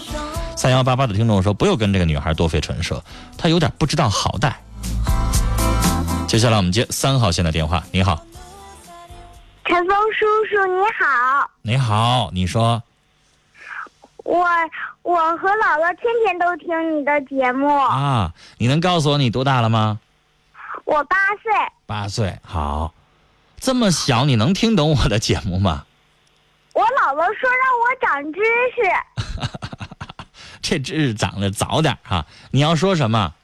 [0.56, 3.00] 三幺八八的听众说：“不用跟这个女孩多费唇舌，
[3.38, 4.52] 她有点不知道好歹。”
[6.26, 7.84] 接下来我们接三号线的电话。
[7.92, 8.20] 你好，
[9.64, 12.82] 陈峰叔叔你好，你好，你说
[14.30, 14.46] 我
[15.02, 18.32] 我和姥姥天天都听你的节目，啊？
[18.58, 19.98] 你能告诉我你多大了吗？
[20.84, 21.52] 我八岁，
[21.84, 22.38] 八岁。
[22.44, 22.94] 好，
[23.58, 25.84] 这么小你能听懂我的节目吗？
[26.74, 28.40] 我姥姥说让我长知
[28.76, 28.80] 识，
[30.62, 33.34] 这知识长得早点哈、你要说什么？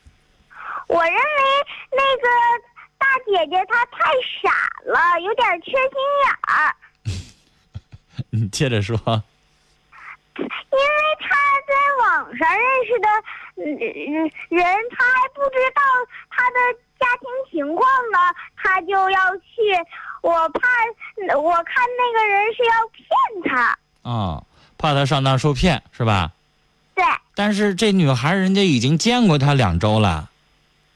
[0.86, 1.20] 我认为
[1.90, 2.28] 那个
[2.96, 4.52] 大姐姐她太傻
[4.86, 6.76] 了，有点缺心眼儿，
[8.30, 8.96] 你接着说。
[10.38, 13.08] 因为他在网上认识的
[13.56, 14.64] 嗯嗯人，
[14.96, 15.82] 他还不知道
[16.30, 16.56] 他的
[16.98, 18.18] 家庭情况呢，
[18.56, 19.52] 他就要去，
[20.22, 20.68] 我怕
[21.38, 23.06] 我看那个人是要骗
[23.44, 24.42] 他，啊、
[24.76, 26.32] 怕他上当受骗是吧？
[26.94, 27.04] 对。
[27.34, 30.30] 但是这女孩人家已经见过他两周了，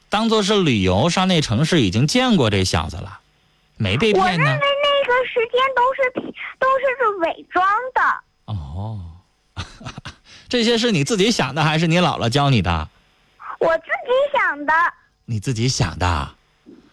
[0.09, 3.19] 当做是旅游上那城市已经见过这小子了，
[3.77, 4.45] 没被骗呢我认为。
[4.47, 8.01] 那个时间都是骗都是伪装的。
[8.45, 8.99] 哦，
[10.49, 12.89] 这些是你自己想的还是你姥姥教你的？
[13.59, 14.73] 我自己想的，
[15.25, 16.29] 你自己想的。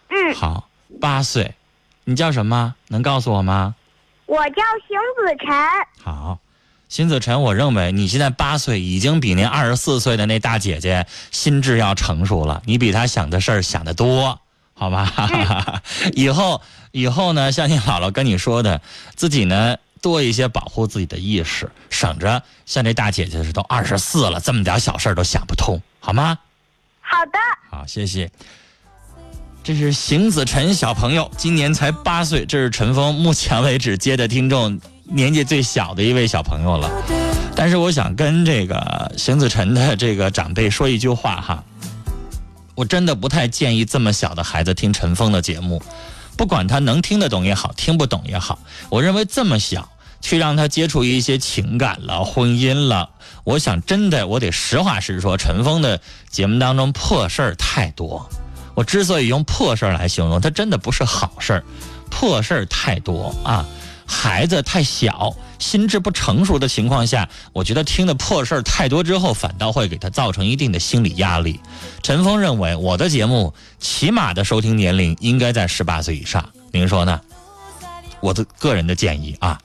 [0.09, 1.55] 嗯，好，八岁，
[2.03, 2.75] 你叫什么？
[2.87, 3.75] 能告诉我吗？
[4.25, 5.55] 我叫邢子晨，
[6.03, 6.39] 好，
[6.87, 12.61] 邢子晨，我认为你现在八岁，已经比那二十四岁的那大姐姐心智要成熟了。
[12.65, 14.39] 你比她想的事儿想得多，
[14.73, 15.81] 好吧？
[16.13, 18.81] 以后以后呢，像你姥姥跟你说的，
[19.15, 26.37] 自己呢多一些保护自己的意识，省着像这大姐姐是都二十四了，这么点小事儿都想不通，好吗？
[27.01, 28.29] 好的，好，谢谢。
[29.63, 36.89] 这是邢子晨小朋友，今年才八岁，这是陈峰目前为止接的听众年纪最小的一位小朋友了。
[37.55, 41.63] 但是我想跟这个邢子晨的这个长辈说一句话哈，
[42.73, 45.81] 我真的不太建议这么小的孩子听陈峰的节目，
[46.39, 49.89] 不管他能听得懂也好，听不懂也好，我认为这么小
[50.21, 53.09] 去让他接触一些情感了、婚姻了，
[53.43, 55.99] 我想真的我得实话实说，陈峰的
[56.29, 58.29] 节目当中破事儿太多。
[58.73, 61.63] 我之所以用破事儿来形容，它真的不是好事儿，
[62.09, 63.65] 破事儿太多啊。
[64.11, 71.59] 孩子太小，心智不成熟的情况下，我觉得听的破事儿太多之后，反倒会给他造成一定的心理压力。
[72.01, 77.21] 陈峰认为，我的节目起码的收听年龄应该在十八岁以上，您说呢？
[78.19, 79.57] 我的个人的建议啊。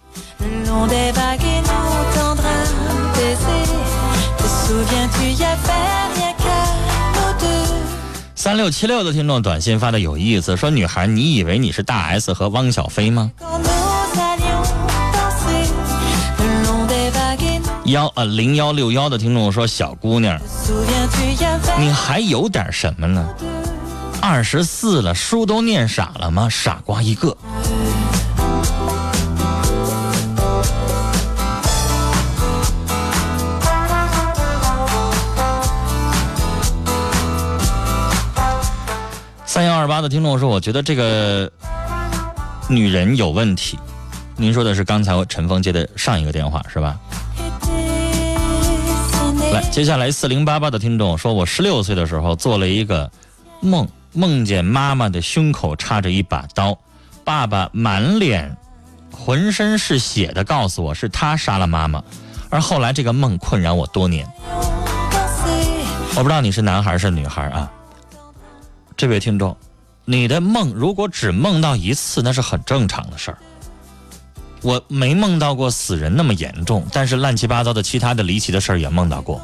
[8.37, 13.33] 三六七六的听众短信发的有意思，说女孩，你以为你是大 S 和汪小菲吗？
[17.85, 20.41] 幺呃零幺六幺的听众说，小姑娘，
[21.79, 23.29] 你还有点什么呢？
[24.23, 26.49] 二十四了，书都念傻了吗？
[26.49, 27.37] 傻瓜一个。
[39.45, 41.53] 三幺二八的听众说，我觉得这个
[42.67, 43.79] 女人有问题。
[44.37, 46.97] 您说的是刚才我陈峰接的上一个电话是吧？
[49.75, 53.11] 接下来四零八八的听众说，我十六岁的时候做了一个
[53.59, 56.79] 梦，梦见妈妈的胸口插着一把刀，
[57.25, 58.57] 爸爸满脸
[59.11, 62.01] 浑身是血的告诉我是他杀了妈妈，
[62.51, 64.25] 而后来这个梦困扰我多年。
[66.15, 67.69] 我不知道你是男孩是女孩啊？
[68.97, 69.57] 这位听众，
[70.05, 73.39] 你的梦如果只梦到一次，那是很正常的事儿。
[74.63, 79.43] 我没梦到过死人那么严重，但是乱七八糟的其他的离奇的事儿也梦到过，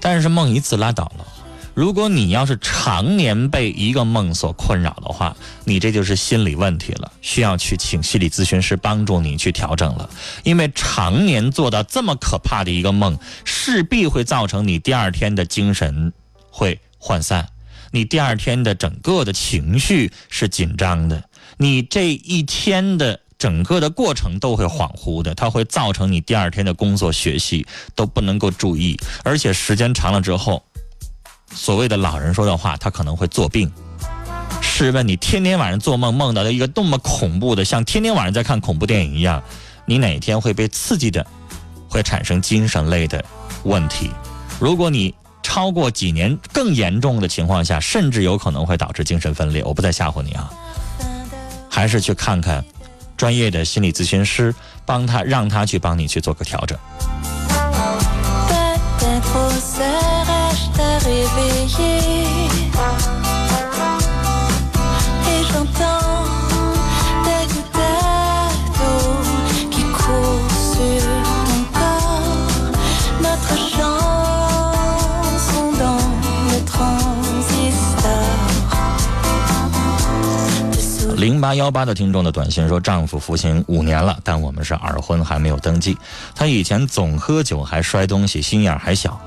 [0.00, 1.26] 但是梦一次拉倒了。
[1.74, 10.08] 如果你要是常年被一个梦所困扰的话，你这就是心理问题了，需要去请心理咨询师帮助你去调整了。
[10.44, 16.12] 因为常年做到这么可怕的一个梦，势必会造成你第二天的精神
[16.48, 17.48] 会涣散，
[17.90, 30.62] 你第二天的整个的情绪是紧张的，你这一天的整个的过程都会恍惚的，它会造成你第二天的工作学习都不能够注意，而且时间长了之后，
[31.52, 33.70] 所谓的老人说的话，他可能会作病。
[34.62, 39.42] 试问你天天晚上做梦梦到的一个多么恐怖的，像天天晚上在看恐怖电影一样，
[39.84, 41.26] 你哪天会被刺激的，
[41.86, 43.22] 会产生精神类的
[43.64, 44.10] 问题？
[44.58, 49.62] 如果你超过几年更严重的情况下，甚至有可能会导致精神分裂。
[49.62, 50.50] 我不再吓唬你啊，
[51.68, 52.64] 还是去看看
[53.16, 56.78] 专业的心理咨询师，帮他让他去帮你去做个调整。
[81.24, 85.96] 零八幺八的听众的短信说，丈夫服刑五年了，但我们是二婚还没有登记。
[86.34, 89.18] 他以前总喝酒，还摔东西，心眼还小。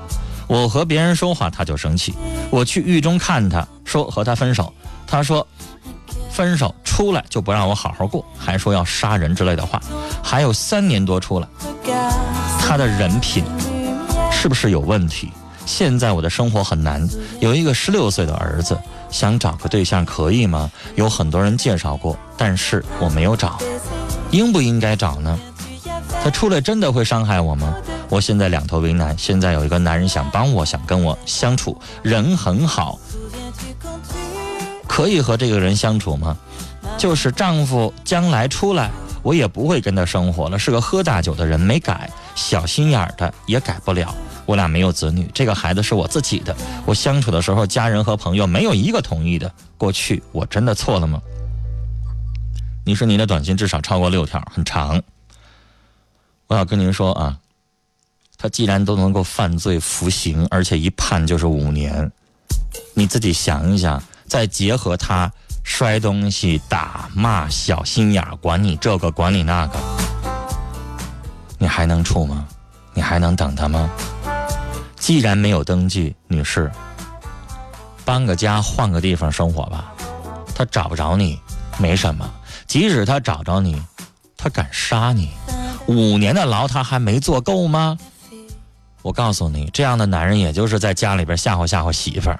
[0.46, 2.14] 我和别人说话他就生气，
[2.50, 4.72] 我去狱中看他，说和他分手，
[5.08, 5.44] 他说
[6.30, 9.82] 分手出来就不让我好好过，还说要杀人之类的话。
[10.22, 11.48] 还有三年多出来，
[12.60, 13.42] 他的人品
[14.30, 15.32] 是不是有问题？
[15.68, 17.06] 现在我的生活很难，
[17.40, 18.76] 有一个十六岁的儿子，
[19.10, 20.72] 想找个对象可以吗？
[20.96, 23.58] 有很多人介绍过，但是我没有找，
[24.30, 25.38] 应不应该找呢？
[26.24, 27.74] 他出来真的会伤害我吗？
[28.08, 29.16] 我现在两头为难。
[29.18, 32.98] 现在有一个男人想帮我，想跟我相处，人很好，
[34.86, 36.34] 可以和这个人相处吗？
[36.96, 38.90] 就是丈夫将来出来，
[39.22, 40.58] 我也不会跟他生活了。
[40.58, 44.14] 是个喝大酒的人，没改，小心眼儿的也改不了。
[44.48, 46.56] 我俩没有子女，这个孩子是我自己的。
[46.86, 49.52] 我相处的时候，家人和朋友没有一个同意的。
[49.76, 51.20] 过去我真的错了吗？
[52.82, 55.02] 你说您的短信至少超过六条，很长。
[56.46, 57.36] 我要跟您说啊，
[58.38, 62.10] 他既然都能够犯罪服刑，而且一判就是五年，
[62.94, 65.30] 你自己想一想，再结合他
[65.62, 69.78] 摔东西、打骂、小心眼，管你这个管你那个，
[71.58, 72.48] 你还能处吗？
[72.94, 73.90] 你还能等他吗？
[75.08, 76.70] 既然没有登记，女士，
[78.04, 79.90] 搬个家，换个地方生活吧。
[80.54, 81.40] 他找不着你，
[81.78, 82.26] 没什么；
[82.66, 83.82] 即使他找着你，
[84.36, 85.30] 他敢杀你，
[85.86, 87.96] 五年的牢他还没坐够吗？
[89.00, 92.38] 我告诉你，这样的男人也就是在家里边吓唬吓唬媳妇儿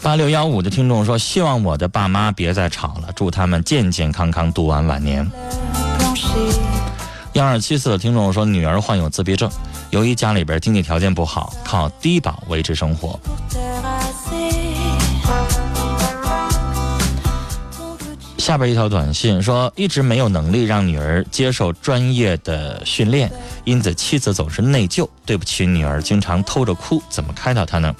[0.00, 5.30] 八六幺五的听众说，希望我的爸妈别再吵了，祝他们健健康康度完晚年。
[7.34, 9.48] 幺二七四的听众说女儿患有自闭症
[9.90, 13.18] 由于家里边经济条件不好靠低保维持生活。
[18.38, 23.30] 下边一条短信说一直没有能力让女儿接受专业的训练
[23.64, 27.94] 因此妻子总是内疚对不起女儿经常偷着哭怎么开导她呢？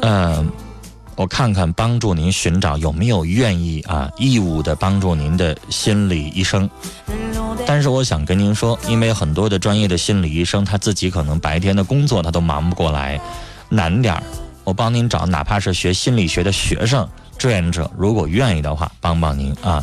[0.00, 0.50] 嗯
[1.14, 6.68] 我看看帮助您寻找有没有愿意啊义务的帮助您的心理医生。
[7.66, 13.20] 但是我想跟您说，因为很多的专业的心理医生他自己可能白天的工作他都忙不过来，
[13.68, 14.22] 难点儿。
[14.64, 19.82] 我帮您找，哪怕是学心理学的学生志愿者，如果愿意的话，帮帮您啊。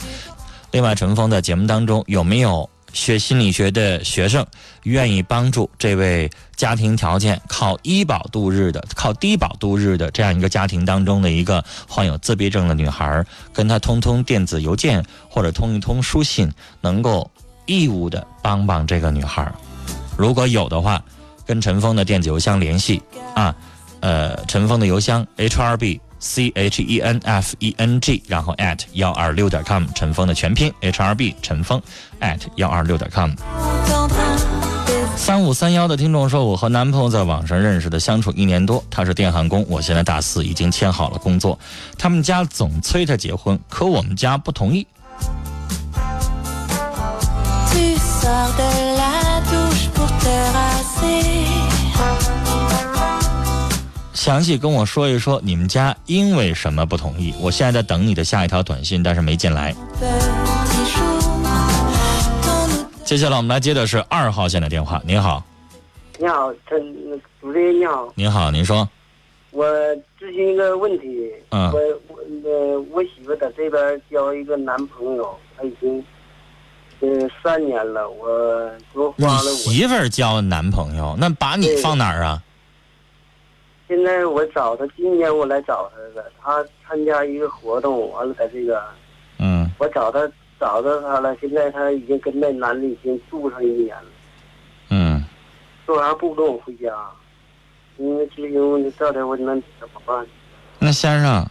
[0.72, 4.46] 另外，陈峰在节目当中有没有学心理学的学生
[4.84, 17.30] 愿意帮助这位家庭条件靠医保度日的、靠低保度日的这样一个家庭当中的一个患有自闭症的女孩，跟她通通电子邮件或者通一通书信，能够
[17.66, 19.52] 义务的帮帮这个女孩？
[20.18, 21.04] 如果有的话，
[21.46, 23.02] 跟陈峰的电子邮箱联系
[23.36, 23.56] 啊。
[24.02, 31.02] 呃，陈峰的邮箱 h r b c h e n f e n g，然后 at 幺二六点 com，陈峰的全拼 h
[31.02, 31.82] r b 陈峰
[32.20, 33.32] at 幺二六点 com。
[35.16, 41.60] 三五三幺的听众说，我和男朋友在网上认识的，相处一年多，他是电焊工，我现在大四，已经签好了工作，
[41.98, 44.88] 他们家总催他结婚，可我们家不同意。
[54.20, 57.34] 详细跟我说一说你们家因为什么不同意？
[57.40, 59.74] 我现在在等你的下一条短信，但是没进来。
[63.06, 65.02] 接下来我们来接的是二号线的电话。
[65.06, 65.42] 您好，
[66.18, 66.82] 你好，陈
[67.40, 68.86] 主任你好，您好，您说，
[69.52, 69.66] 我
[70.20, 71.32] 咨询一个问题。
[71.52, 76.04] 嗯我我呃，我媳妇在这边交一个男朋友，他已经
[77.00, 77.08] 呃
[77.42, 79.56] 三年了，我多你花了我。
[79.56, 82.44] 媳妇儿交男朋友，那把你放哪儿啊？
[83.90, 88.80] 现在我找他，今年我来找他的，他参加一个活动，完了在这个
[89.40, 94.10] 嗯，我找他找到他了，现在他已经跟那男的已经住上一年了，
[94.90, 95.26] 嗯，
[95.88, 96.94] 说啥不跟我回家？
[97.98, 100.24] 因为咨询问题，到底我能怎么办？
[100.78, 101.46] 那先生，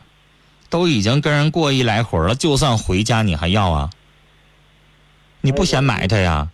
[0.70, 3.90] 都已经跟人过一来回了，就算回家你还要啊？
[5.40, 6.48] 你不嫌埋汰呀？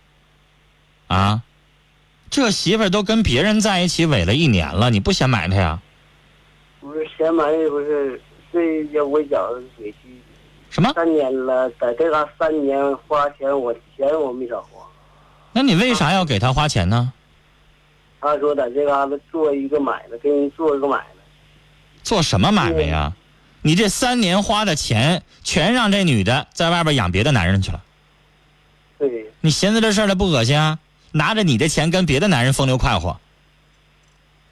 [1.07, 1.43] 啊？
[2.29, 5.79] 这媳妇儿都跟别人在一起萎了一年了，你不嫌埋汰呀？
[6.81, 8.21] 不是嫌埋汰，不是
[8.51, 10.21] 这要我觉得委屈。
[10.69, 10.91] 什么？
[10.93, 14.81] 三年了，在这嘎三年花钱，我钱我没少花。
[15.53, 17.13] 那你为啥要给他花钱呢？
[18.19, 21.23] 他说在这嘎达做一个买卖，给人做一个买卖。
[22.03, 23.13] 做什么买卖呀？
[23.61, 27.81] 你这三年花的钱，全让这女的在外边养别的男人去了。
[28.99, 30.77] 对，你寻思这事儿了不恶心啊？
[31.15, 33.17] 拿着你的钱跟别的男人风流快活，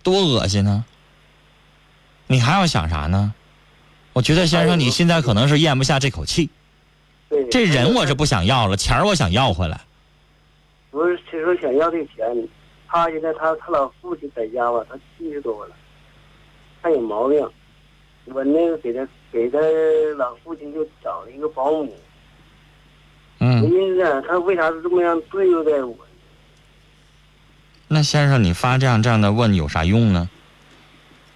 [0.02, 0.86] 多恶心呢！
[2.28, 3.34] 你还要想啥呢？
[4.14, 6.50] 我觉得先生，你现在可能是咽不下这口气。
[7.28, 7.46] 对。
[7.50, 9.82] 这人我是不想要了，钱儿我想要回来。
[10.90, 12.48] 不是，其实想要这钱，
[12.88, 15.76] 他现在他他老父亲在家吧，他七十多了，
[16.82, 17.46] 他有毛病。
[18.28, 19.60] 我那个给他给他
[20.16, 21.94] 老父亲就找了一个保姆。
[23.40, 25.94] 嗯，因此他为啥这么样对待我？
[27.94, 30.30] 那先生，你发这样这样的问有啥用呢？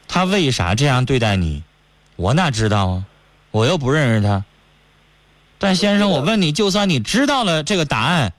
[0.08, 1.64] 他为啥这样对待你？
[2.16, 3.06] 我哪知道啊？
[3.52, 4.44] 我又不认识他。
[5.60, 8.34] 但先生，我问你，就算你知道了这个答案，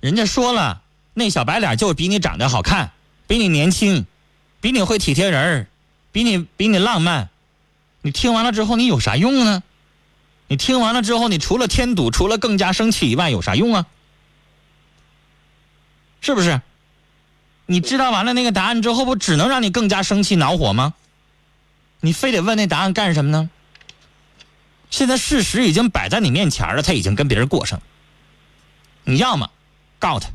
[0.00, 0.82] 人家说了，
[1.12, 2.92] 那小白脸就是比你长得好看，
[3.26, 4.06] 比你年轻，
[4.60, 5.66] 比你会体贴人儿，
[6.12, 7.28] 比你比你浪漫。
[8.02, 9.62] 你听完了之后，你有啥用呢？
[10.48, 13.86] 你听完了之后，你除了添堵，除了更加生气以外，有啥用啊？
[16.20, 16.60] 是不是？
[17.66, 20.94] 你知道完了那个答案之后，不只能让你更加生气恼火吗？
[22.00, 23.48] 你非得问那答案干什么呢？
[24.90, 27.84] 现在事实已经摆在你面前了，他已经跟别人过上了。
[29.04, 29.50] 你要么
[29.98, 30.28] 告他，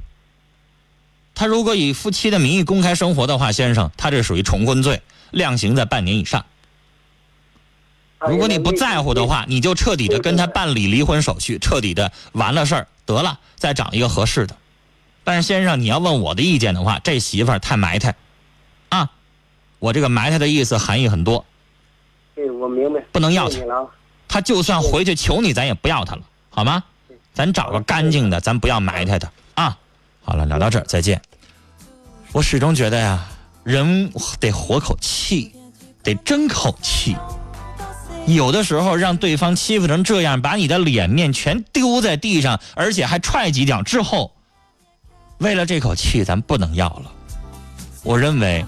[1.35, 5.01] 他如果以夫妻的名义公开生活的话，先生，他这属于重婚罪，
[5.31, 6.45] 量刑在半年以上。
[8.27, 14.57] 如果你不在乎的话，你就彻底的跟他办理离婚手续，彻底的完了事儿得了，再找一个合适的。
[15.29, 18.15] 但是先生，你要问我的意见的话，这媳妇儿太埋汰，
[18.89, 19.11] 啊，
[19.77, 21.45] 我这个埋汰的意思含义很多，
[22.33, 22.99] 对，我明白。
[23.11, 23.87] 不能要她谢谢你了啊
[24.27, 26.83] 他就算回去求你，咱也不要他了，好吗？
[27.31, 29.77] 咱找个干净的，咱不要埋汰他啊。
[30.23, 31.21] 好了，聊到这儿，再见。
[32.31, 33.23] 我始终觉得呀，
[33.63, 35.51] 人得活口气，
[36.01, 37.15] 得争口气。
[38.25, 44.33] 有的时候让对方欺负成这样，把你的脸面全丢在地上，而且还踹几脚之后，
[45.39, 47.11] 为了这口气，咱不能要了。
[48.03, 48.65] 我认为，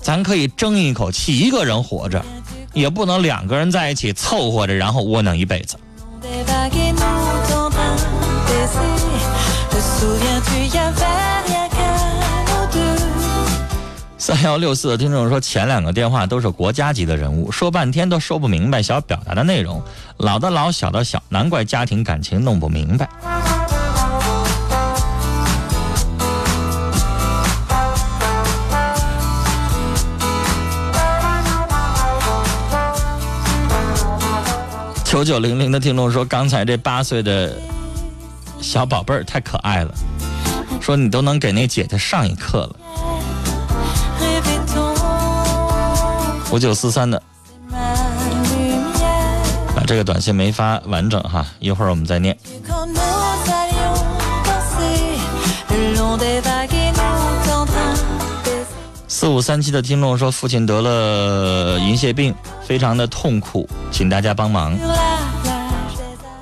[0.00, 2.24] 咱可以争一口气，一个人活着，
[2.72, 5.76] 也不能两个人在一起凑合着，然后窝囊一辈子。
[14.16, 19.82] 三 幺六四的听众说，前两个电话都是国家级的人物，说半天都说不明白想表达的内容，
[20.16, 23.06] 老的老，小的小，难怪家庭感情弄不明白。
[35.18, 37.52] 九九零零的听众说，刚才这八岁的
[38.60, 39.92] 小宝贝儿太可爱了，
[40.80, 42.76] 说你都能给那姐姐上一课了。
[46.52, 47.20] 五九四三的
[49.74, 52.38] 啊，这个短信没发完整哈，一会儿我们再念。
[59.08, 62.32] 四五三七的听众说，父亲得了银屑病，
[62.64, 64.78] 非常的痛苦，请大家帮忙。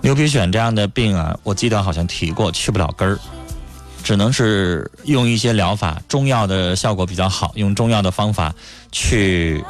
[0.07, 3.19] 牛皮癣这样的病啊，我记得好像提过，去不了根儿，
[4.05, 8.55] 只能是用一些疗法，中药的效果比较好，用中药的方法
[8.93, 9.65] 去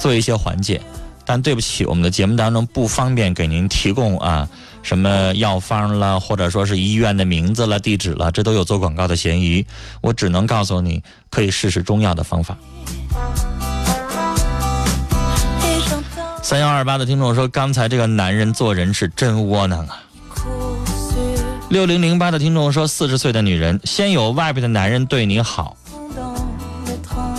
[0.00, 0.80] 做一些缓解。
[1.26, 4.48] 但对不起，我们的节目当中不方便给您提供啊
[4.82, 9.66] 什么药方了，或者说是医院的名字了、地址了，这都有做广告的嫌疑。
[10.00, 12.56] 我只能告诉你，可以试试中药的方法。
[16.52, 20.02] 三幺二八的听众说，刚才这个男人做人是真窝囊啊。
[21.70, 25.78] 六零零八的听众说，四十岁的女人，先有外边的男人对你好，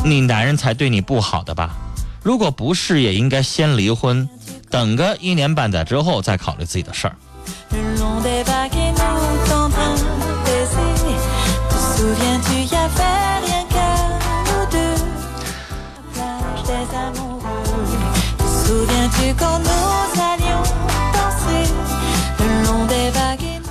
[0.03, 1.75] 你男人才对你不好的吧？
[2.23, 4.27] 如果不是，也应该先离婚，
[4.71, 7.15] 等个一年半载之后再考虑自己的事儿。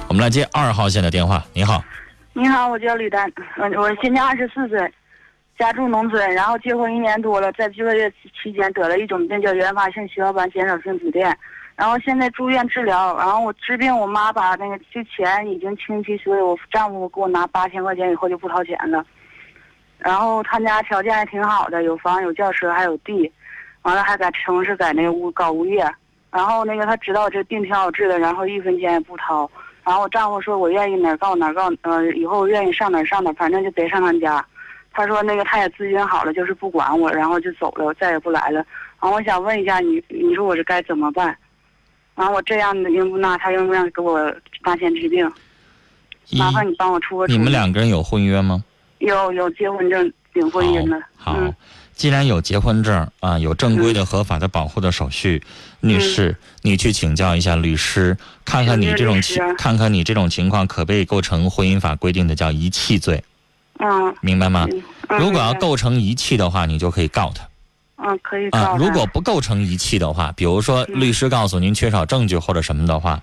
[0.08, 1.42] 我们来接二号线的电话。
[1.54, 1.82] 你好，
[2.34, 4.92] 你好，我叫吕丹，嗯，我今年二十四岁，
[5.58, 8.10] 家住农村，然后结婚一年多了，在这个月
[8.42, 11.34] 期间得了一种病叫原发性血小板减少性紫癜，
[11.76, 19.02] 然后现在住院治疗，然后我治病，我妈把那个这钱已经清期，所以我丈夫给我拿八千块钱以后就不掏钱了，
[19.98, 23.32] 然后他家条件还挺好的，有房有轿车还有地，
[23.82, 25.84] 完了还在城市在那个物搞物业，
[26.30, 29.50] 然后那个他知道这病挺好治的，然后一分钱也不掏。
[29.84, 34.44] 然后我丈夫说，我愿意哪儿告哪儿告，呃，以后愿意上哪儿上哪儿，反正就别上他家。
[34.92, 38.64] 他说那个他也咨询好了，就是不管我，然后就走了，再也不来了。
[39.00, 41.36] 然后我想问一下你，你说我这该怎么办？
[42.14, 44.32] 然后我这样的应不那，他应不让给我
[44.64, 45.26] 拿钱治病？
[46.38, 47.36] 麻烦你帮我出个主意。
[47.36, 48.62] 你们两个人有婚约吗？
[48.98, 51.00] 有有结婚证、领婚姻的。
[51.16, 51.54] 好，嗯。
[51.94, 55.42] 既然有结婚证啊，有正规的、合法的保护的手续，
[55.80, 63.22] 女士，你去请教一下律师，看看你这种情看看你这种情况可不可以构成婚姻法规定的叫遗弃罪，
[63.78, 64.66] 嗯明白吗？
[65.10, 67.44] 如果要构成遗弃的话，你就可以告他。
[68.04, 68.76] 嗯，可以告啊。
[68.78, 70.98] 如果不构成遗弃的话，比如说嗯。
[70.98, 73.20] 律师告诉您缺少证据或者什么的话，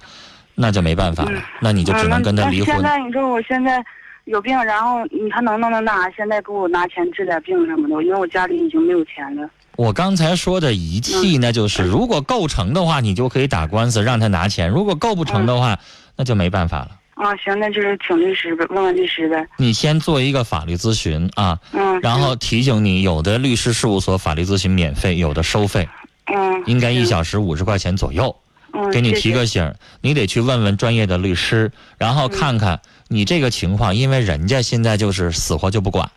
[0.55, 2.68] 那就没办法了嗯，那你就只能跟他离婚。
[2.68, 2.84] 那那现。
[2.84, 3.84] 在你说我现在
[4.30, 6.11] 有病，然后你他能不能那啥？
[6.15, 9.49] 现在给我拿钱治点病什么的，因为我家里已经没有钱了。
[9.75, 15.80] 我刚才说的遗弃那，就是如果构成的话，你就可以打官司让他拿钱；如果构不成的嗯话，
[16.15, 16.91] 那就没办法了。
[17.15, 19.47] 啊，行，那就是请律师呗，问问律师呗。
[19.57, 25.89] 你先做一个法律咨询啊，嗯，然后提醒你，有的律师事务所法律咨询免费，有的收费，
[26.27, 28.36] 嗯，应该一小时五十块钱左右。
[28.71, 32.80] 嗯，给你提个醒儿，你得去问问专业的律师，然后看看
[33.10, 36.10] 你这个情况，因为人家现在就是死活就不管，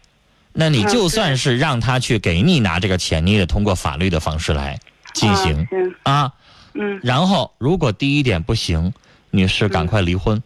[0.53, 4.79] 那你嗯就算是让他去给你拿这个钱，你也得通过法律的方式来
[5.15, 5.67] 进行
[6.05, 6.33] 啊。
[6.75, 8.93] 嗯然后如果第一点不行，
[9.31, 10.43] 女士赶快离婚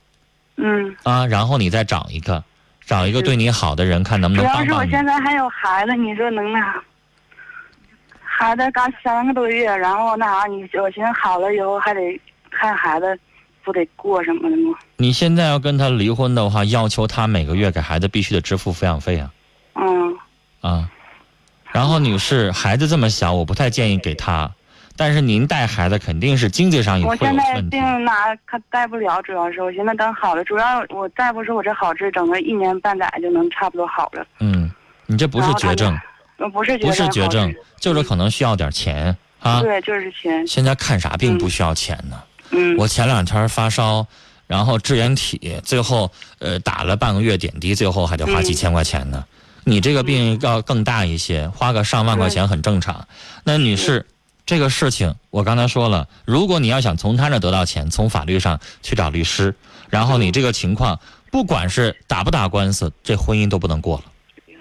[0.57, 0.97] 嗯。
[1.03, 2.43] 啊，然后你再找一个，
[2.87, 4.87] 找一个对你好的人，看能不主要是我。
[4.87, 6.83] 现在还有孩子，你说能那啥？
[8.23, 12.01] 孩子刚三个多月，然后那啥，你我寻思好了以后还得
[12.51, 13.19] 看孩子，
[13.67, 14.79] 不得过什么的吗？
[14.97, 19.31] 你现在要跟他离婚的话，要求他每个月给孩子必须得支付抚养费啊。
[19.75, 20.17] 嗯
[20.61, 20.89] 啊，
[21.73, 24.49] 然后女士，孩子这么小，我不太建议给他。
[24.99, 28.05] 但是您带孩子肯定是经济上也会有我现在问题病。
[28.05, 34.25] 拿他带不了，主要是我现在等好了，主要我再不说我这好治，整个一年半载就能差不多好了。
[34.39, 34.71] 嗯，
[35.07, 35.99] 你这不是绝症，
[36.39, 39.61] 呃，不是不是绝症，就是可能需要点钱啊。
[39.61, 40.47] 对，就是钱。
[40.47, 42.17] 现在看啥病不需要钱呢？
[42.17, 42.36] 嗯，
[42.79, 44.07] 我前两天发烧，
[44.47, 49.25] 然后支原体，最后呃打了半个月点滴，最后还得花几千块钱呢。
[49.65, 53.07] 你这个病要更大一些，花个上万块钱很正常。
[53.43, 54.07] 那女士，
[54.47, 59.55] 这个事情我刚才说了，如果你要想从他那得到钱，从法律上去找律师，
[59.91, 61.01] 然后你这个情况，
[61.33, 64.05] 不管是打不打官司，这婚姻都不能过了。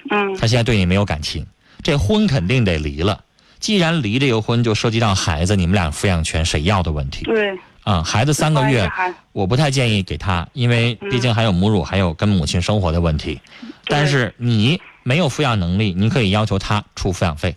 [0.10, 1.46] 嗯他现在对你没有感情，
[1.84, 3.24] 这婚肯定得离了。
[3.60, 7.24] 既然离这个婚，就涉及到孩子，你们俩抚养权谁要的问题。
[7.26, 8.90] 对，啊、孩子三个月，
[9.32, 13.40] 我不太建议给他，因为毕竟还有母乳，还有跟母亲生活的问题。
[13.86, 17.56] 但是你没有抚养能力，你可以要求他出抚养费，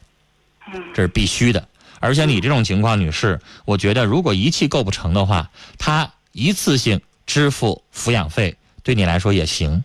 [0.93, 1.67] 这是必须的。
[1.99, 5.49] 而且你这种情况，女士，我觉得如果一气构不成的话，
[5.79, 9.83] 他一次性支付抚养费对你来说也行。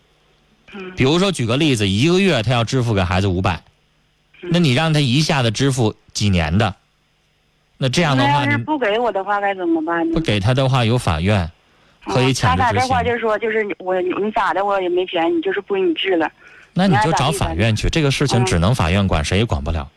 [0.98, 3.64] 比如说举个例子，一个月他要支付给孩子五百，
[4.42, 6.76] 那你让他一下子支付几年的，
[7.84, 10.22] 那这样的话，你那要是不给我的话该怎么办呢不？
[10.22, 11.52] 给他的话，有法院
[12.06, 13.12] 可以强制执他打电话行。
[13.12, 16.32] 就说，就是我你咋的，我也没钱，你就是不给你治了。
[16.72, 19.90] 那你就找法院去，这个事情只能法院管，谁也管不了。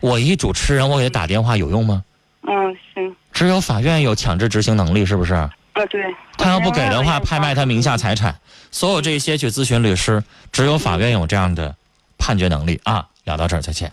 [0.00, 2.02] 我一主持人，我给他打电话有用吗？
[2.42, 5.34] 嗯，行，只有法院有强制执行能力，是不是？
[5.74, 6.02] 呃，对。
[6.36, 8.34] 他要不给的话，拍卖他名下财产，
[8.72, 11.76] 所有这些去咨询律师，只有法院有这样的
[12.18, 13.06] 判决能力啊。
[13.22, 13.92] 聊到这儿，再见。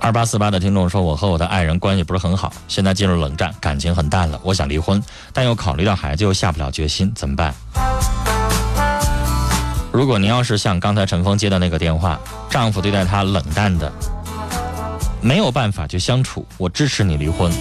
[0.00, 4.40] 二八四八的听众说，我和我的爱人关系不是很好，现在进入冷战，感情很淡了。
[4.42, 7.54] 我想离婚，但又考虑到孩子，又下不了决心，怎么办？
[9.92, 12.18] 如果您要是像刚才陈峰接的那个电话，
[12.48, 13.92] 丈夫对待她冷淡的，
[15.20, 17.52] 没有办法去相处，我支持你离婚。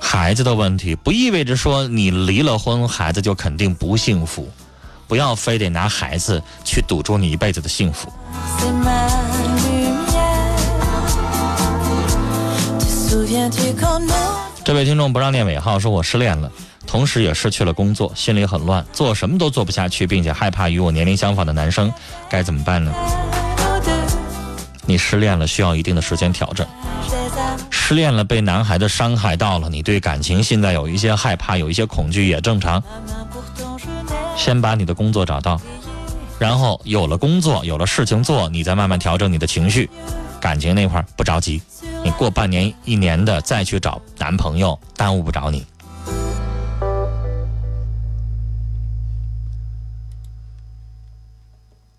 [0.00, 4.50] 孩子的问题不意味着说你离了婚，孩子就肯定不幸福，
[5.06, 8.12] 不要非得拿孩子去赌注你一辈子的幸福。
[14.64, 16.50] 这位听众不让念尾号，说我失恋了，
[16.86, 21.92] 同时也失去了工作，心里很乱，做什么都做不下去，并且害怕与我年龄相仿的男生，
[22.28, 22.92] 该怎么办呢？
[24.86, 26.66] 你失恋了，需要一定的时间调整。
[27.70, 32.82] 失恋了，被男孩子伤害到了，你对感情现在有一些害怕，有一些恐惧，也正常。
[34.36, 35.60] 先把你的工作找到，
[36.40, 39.88] 然后有了工作，有了事情做，你再慢慢调整你的情绪。
[40.40, 41.60] 感情那块不着急，
[42.04, 45.66] 你过半年、一年的再去找男朋友，耽误不着你。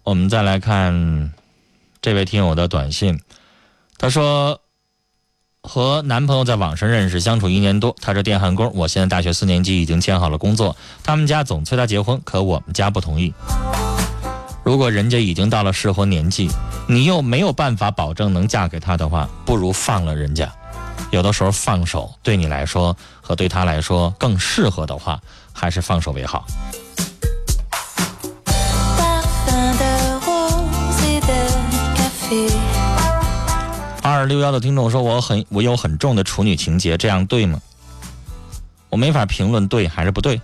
[0.03, 1.33] 我们再来看
[2.01, 3.19] 这位听友的短信，
[3.97, 4.61] 他说
[5.61, 13.33] 和男朋友在网上认识，相处一年多，他是电焊工，我现在大学四年级，已经签好了工作，他们家总催他结婚，可我们家不同意。
[14.67, 16.49] 如果人家已经到了适婚年纪，
[16.89, 20.51] 你又没有办法保证能嫁给他的话，不如放了人家。
[21.09, 25.21] 有的时候放手对你来说和对他来说更适合的话，
[25.53, 26.45] 还是放手为好。
[34.03, 37.61] 二六幺的听众说：“我很我有很重的处女情节，这样对吗？”
[38.91, 40.41] 我没法评论对还是不对，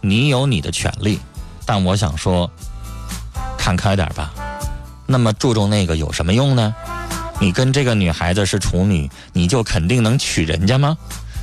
[0.00, 1.20] 你有你的权利，
[1.66, 2.50] 但我想说，
[3.66, 4.32] 看开点吧。
[5.06, 6.72] 那么注重那个有什么用呢？
[7.40, 10.96] 你跟这个女孩子是处女，你就肯定能娶人家吗？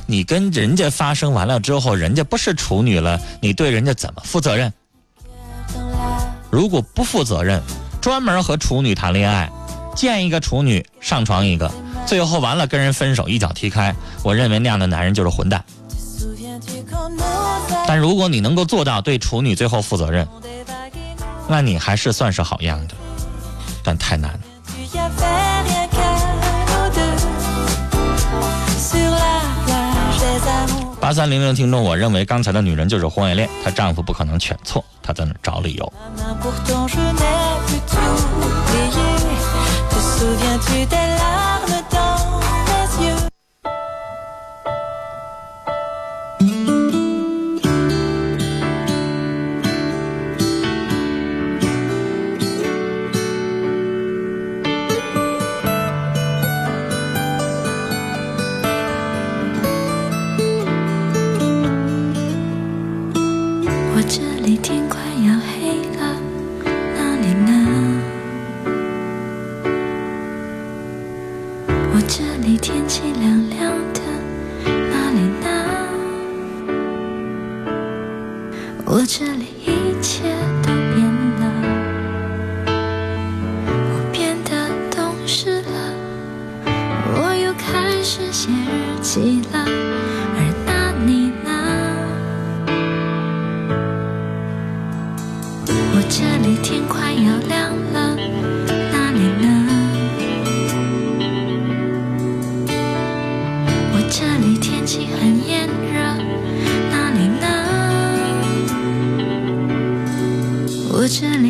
[0.06, 4.72] 你跟人家发生完了之后，人家不是处女了，你对人家怎么负责任？
[6.50, 7.60] 如果不负责任，
[8.00, 9.50] 专门和处女谈恋爱，
[9.94, 11.70] 见一个处女上床一个，
[12.06, 15.62] 最后完了跟人分手，一脚踢开，我认为那样的男人就是混蛋。
[17.86, 20.26] 但如果你能够做到对处女最后负责任，
[21.48, 22.94] 那你还是算是好样的，
[23.82, 24.40] 但太难了。
[31.00, 35.92] 八三零零听众，我认为刚才的女人就是婚外恋，她丈夫不可能选错，她在那儿找理由。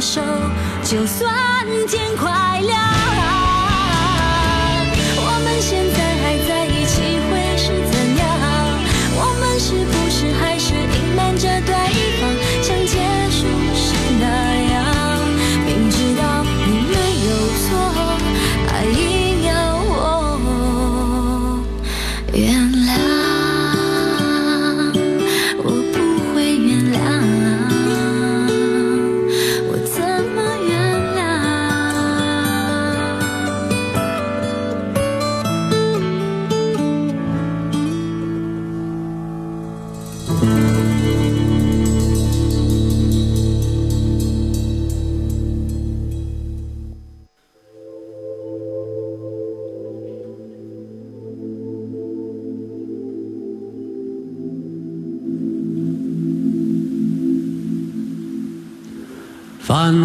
[0.00, 0.20] 手，
[0.82, 1.30] 就算
[1.86, 3.41] 天快亮。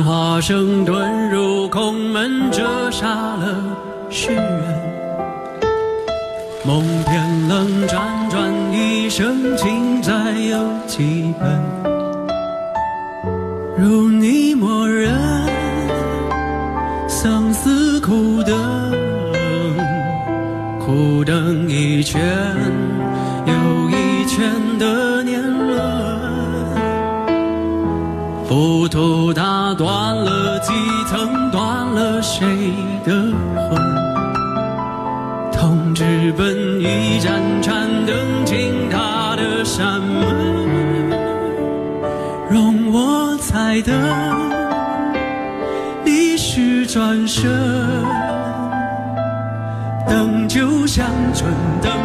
[0.07, 3.61] 化声遁入空门，折煞了
[4.09, 4.63] 世人。
[6.65, 10.13] 梦偏冷，辗转一生，情债
[10.49, 11.61] 有几本？
[13.77, 14.46] 如你。
[36.31, 41.09] 本一盏盏灯进他的山门，
[42.49, 43.93] 容我再等，
[46.03, 47.51] 你须转身，
[50.07, 51.51] 等就像春
[51.81, 51.96] 的。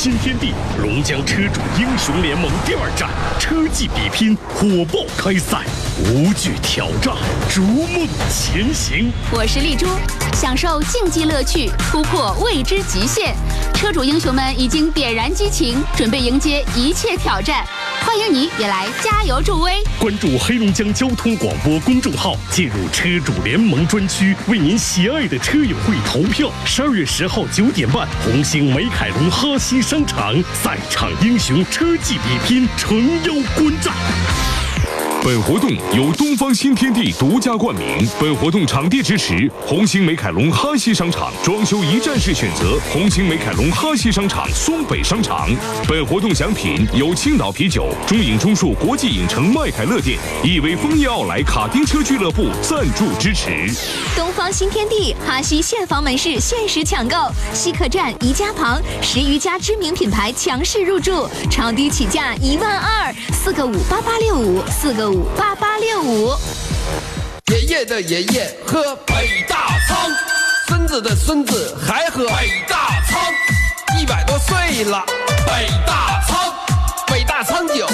[0.00, 5.64] 新天地龙江车主英雄联盟第二站车技比拼火爆开赛，
[6.04, 7.12] 无惧挑战，
[7.50, 9.10] 逐梦前行。
[9.32, 9.88] 我是丽珠，
[10.34, 13.34] 享受竞技乐趣，突破未知极限。
[13.74, 17.66] 车主英雄们已经点燃激情，准备迎接一切挑战。
[18.08, 19.84] 欢迎你也来加油助威！
[20.00, 26.50] 关注黑龙江交通广播公众号，进入车主联盟专区，为您喜爱的车友会投票。
[26.64, 33.92] 十二月十号九点半，红星美凯龙哈西商场赛场英雄车技比拼诚邀观战。
[35.24, 45.48] 本活动由东方新天地独家冠名，本活动场地支持红星美凯龙哈西商场，装修一站式选择红星美凯龙哈西商场松北商场。
[45.88, 53.68] 本活动奖品由青岛啤酒、中影中数国际影城麦凯乐店、亿威枫叶奥莱卡丁车俱乐部赞助支持。
[54.16, 57.16] 东方新天地哈西现房门市限时抢购，
[57.52, 65.24] 西客站、宜家旁十余家知名品牌强势入驻，超低起价一万二，四个五八八六五，四个五。
[65.36, 66.32] 八八六五。
[67.52, 70.10] 爷爷的爷爷喝北大仓，
[70.66, 75.02] 孙子的孙子还喝北大仓，一百多岁了，
[75.46, 76.52] 北大仓，
[77.06, 77.86] 北大仓酒，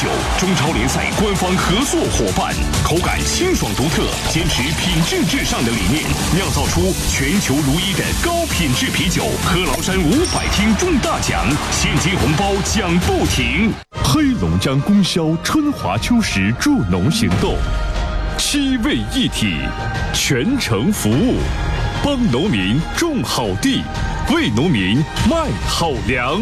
[0.00, 6.02] 酒，中超联赛官方合作伙伴，口感清爽独特，坚持品质至上的理念，
[6.34, 9.24] 酿造出全球如一的高品质啤酒。
[9.44, 13.70] 喝崂山五百听中大奖，现金红包奖不停。
[14.02, 17.54] 黑龙江供销春华秋实助农行动，
[18.38, 19.58] 七位一体，
[20.14, 21.36] 全程服务，
[22.02, 23.82] 帮农民种好地，
[24.32, 24.96] 为农民
[25.28, 26.40] 卖好粮。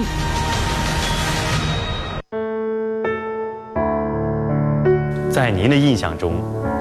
[5.39, 6.32] 在您的印象中，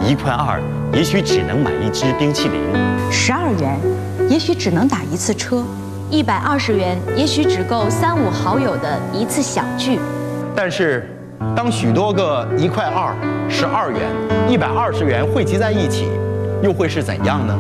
[0.02, 0.60] 一块二
[0.92, 2.60] 也许只能买一支冰淇淋，
[3.12, 3.78] 十二元，
[4.28, 5.64] 也许只能打一次车；
[6.10, 10.00] 一百二十元，也许只够三五好友的一次小聚。
[10.56, 11.08] 但是，
[11.56, 13.16] 当许多个一块二、
[13.48, 14.02] 十二元、
[14.50, 16.10] 一百二十元汇集在一起，
[16.64, 17.56] 又会是怎样呢？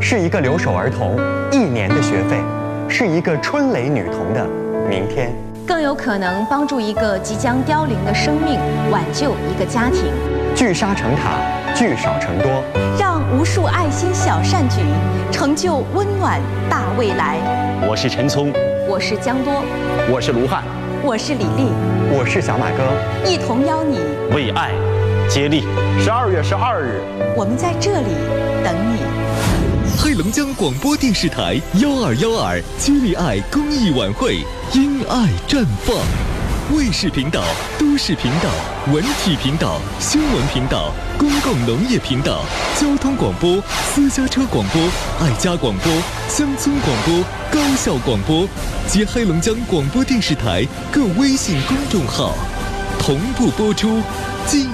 [0.00, 1.18] 是一个留守儿童
[1.50, 2.36] 一年的学费，
[2.88, 4.46] 是一个春蕾女童的
[4.88, 5.34] 明天。
[5.68, 8.58] 更有可能帮助一个即将凋零的生命，
[8.90, 10.04] 挽救一个家庭。
[10.56, 11.38] 聚沙成塔，
[11.74, 12.64] 聚少成多，
[12.98, 14.76] 让无数爱心小善举
[15.30, 16.40] 成就温暖
[16.70, 17.36] 大未来。
[17.86, 18.50] 我是陈聪，
[18.88, 19.62] 我是江多，
[20.10, 20.64] 我是卢汉，
[21.02, 21.70] 我是李丽，
[22.10, 24.00] 我是小马哥，一同邀你
[24.34, 24.70] 为爱
[25.28, 25.64] 接力。
[26.00, 27.02] 十二月十二日，
[27.36, 28.16] 我们在这里
[28.64, 29.07] 等你。
[30.00, 34.36] 黑龙江广播电视台幺二幺二接力爱公益晚会，
[34.72, 35.96] 因爱绽放。
[36.72, 37.42] 卫视频道、
[37.78, 38.48] 都市频道、
[38.92, 42.44] 文体频道、新闻频道、公共农业频道、
[42.80, 43.60] 交通广播、
[43.92, 44.80] 私家车广播、
[45.18, 45.92] 爱家广播、
[46.28, 48.48] 乡村广播、高校广播
[48.86, 52.34] 及黑龙江广播电视台各微信公众号
[53.00, 54.00] 同步播出。
[54.46, 54.66] 今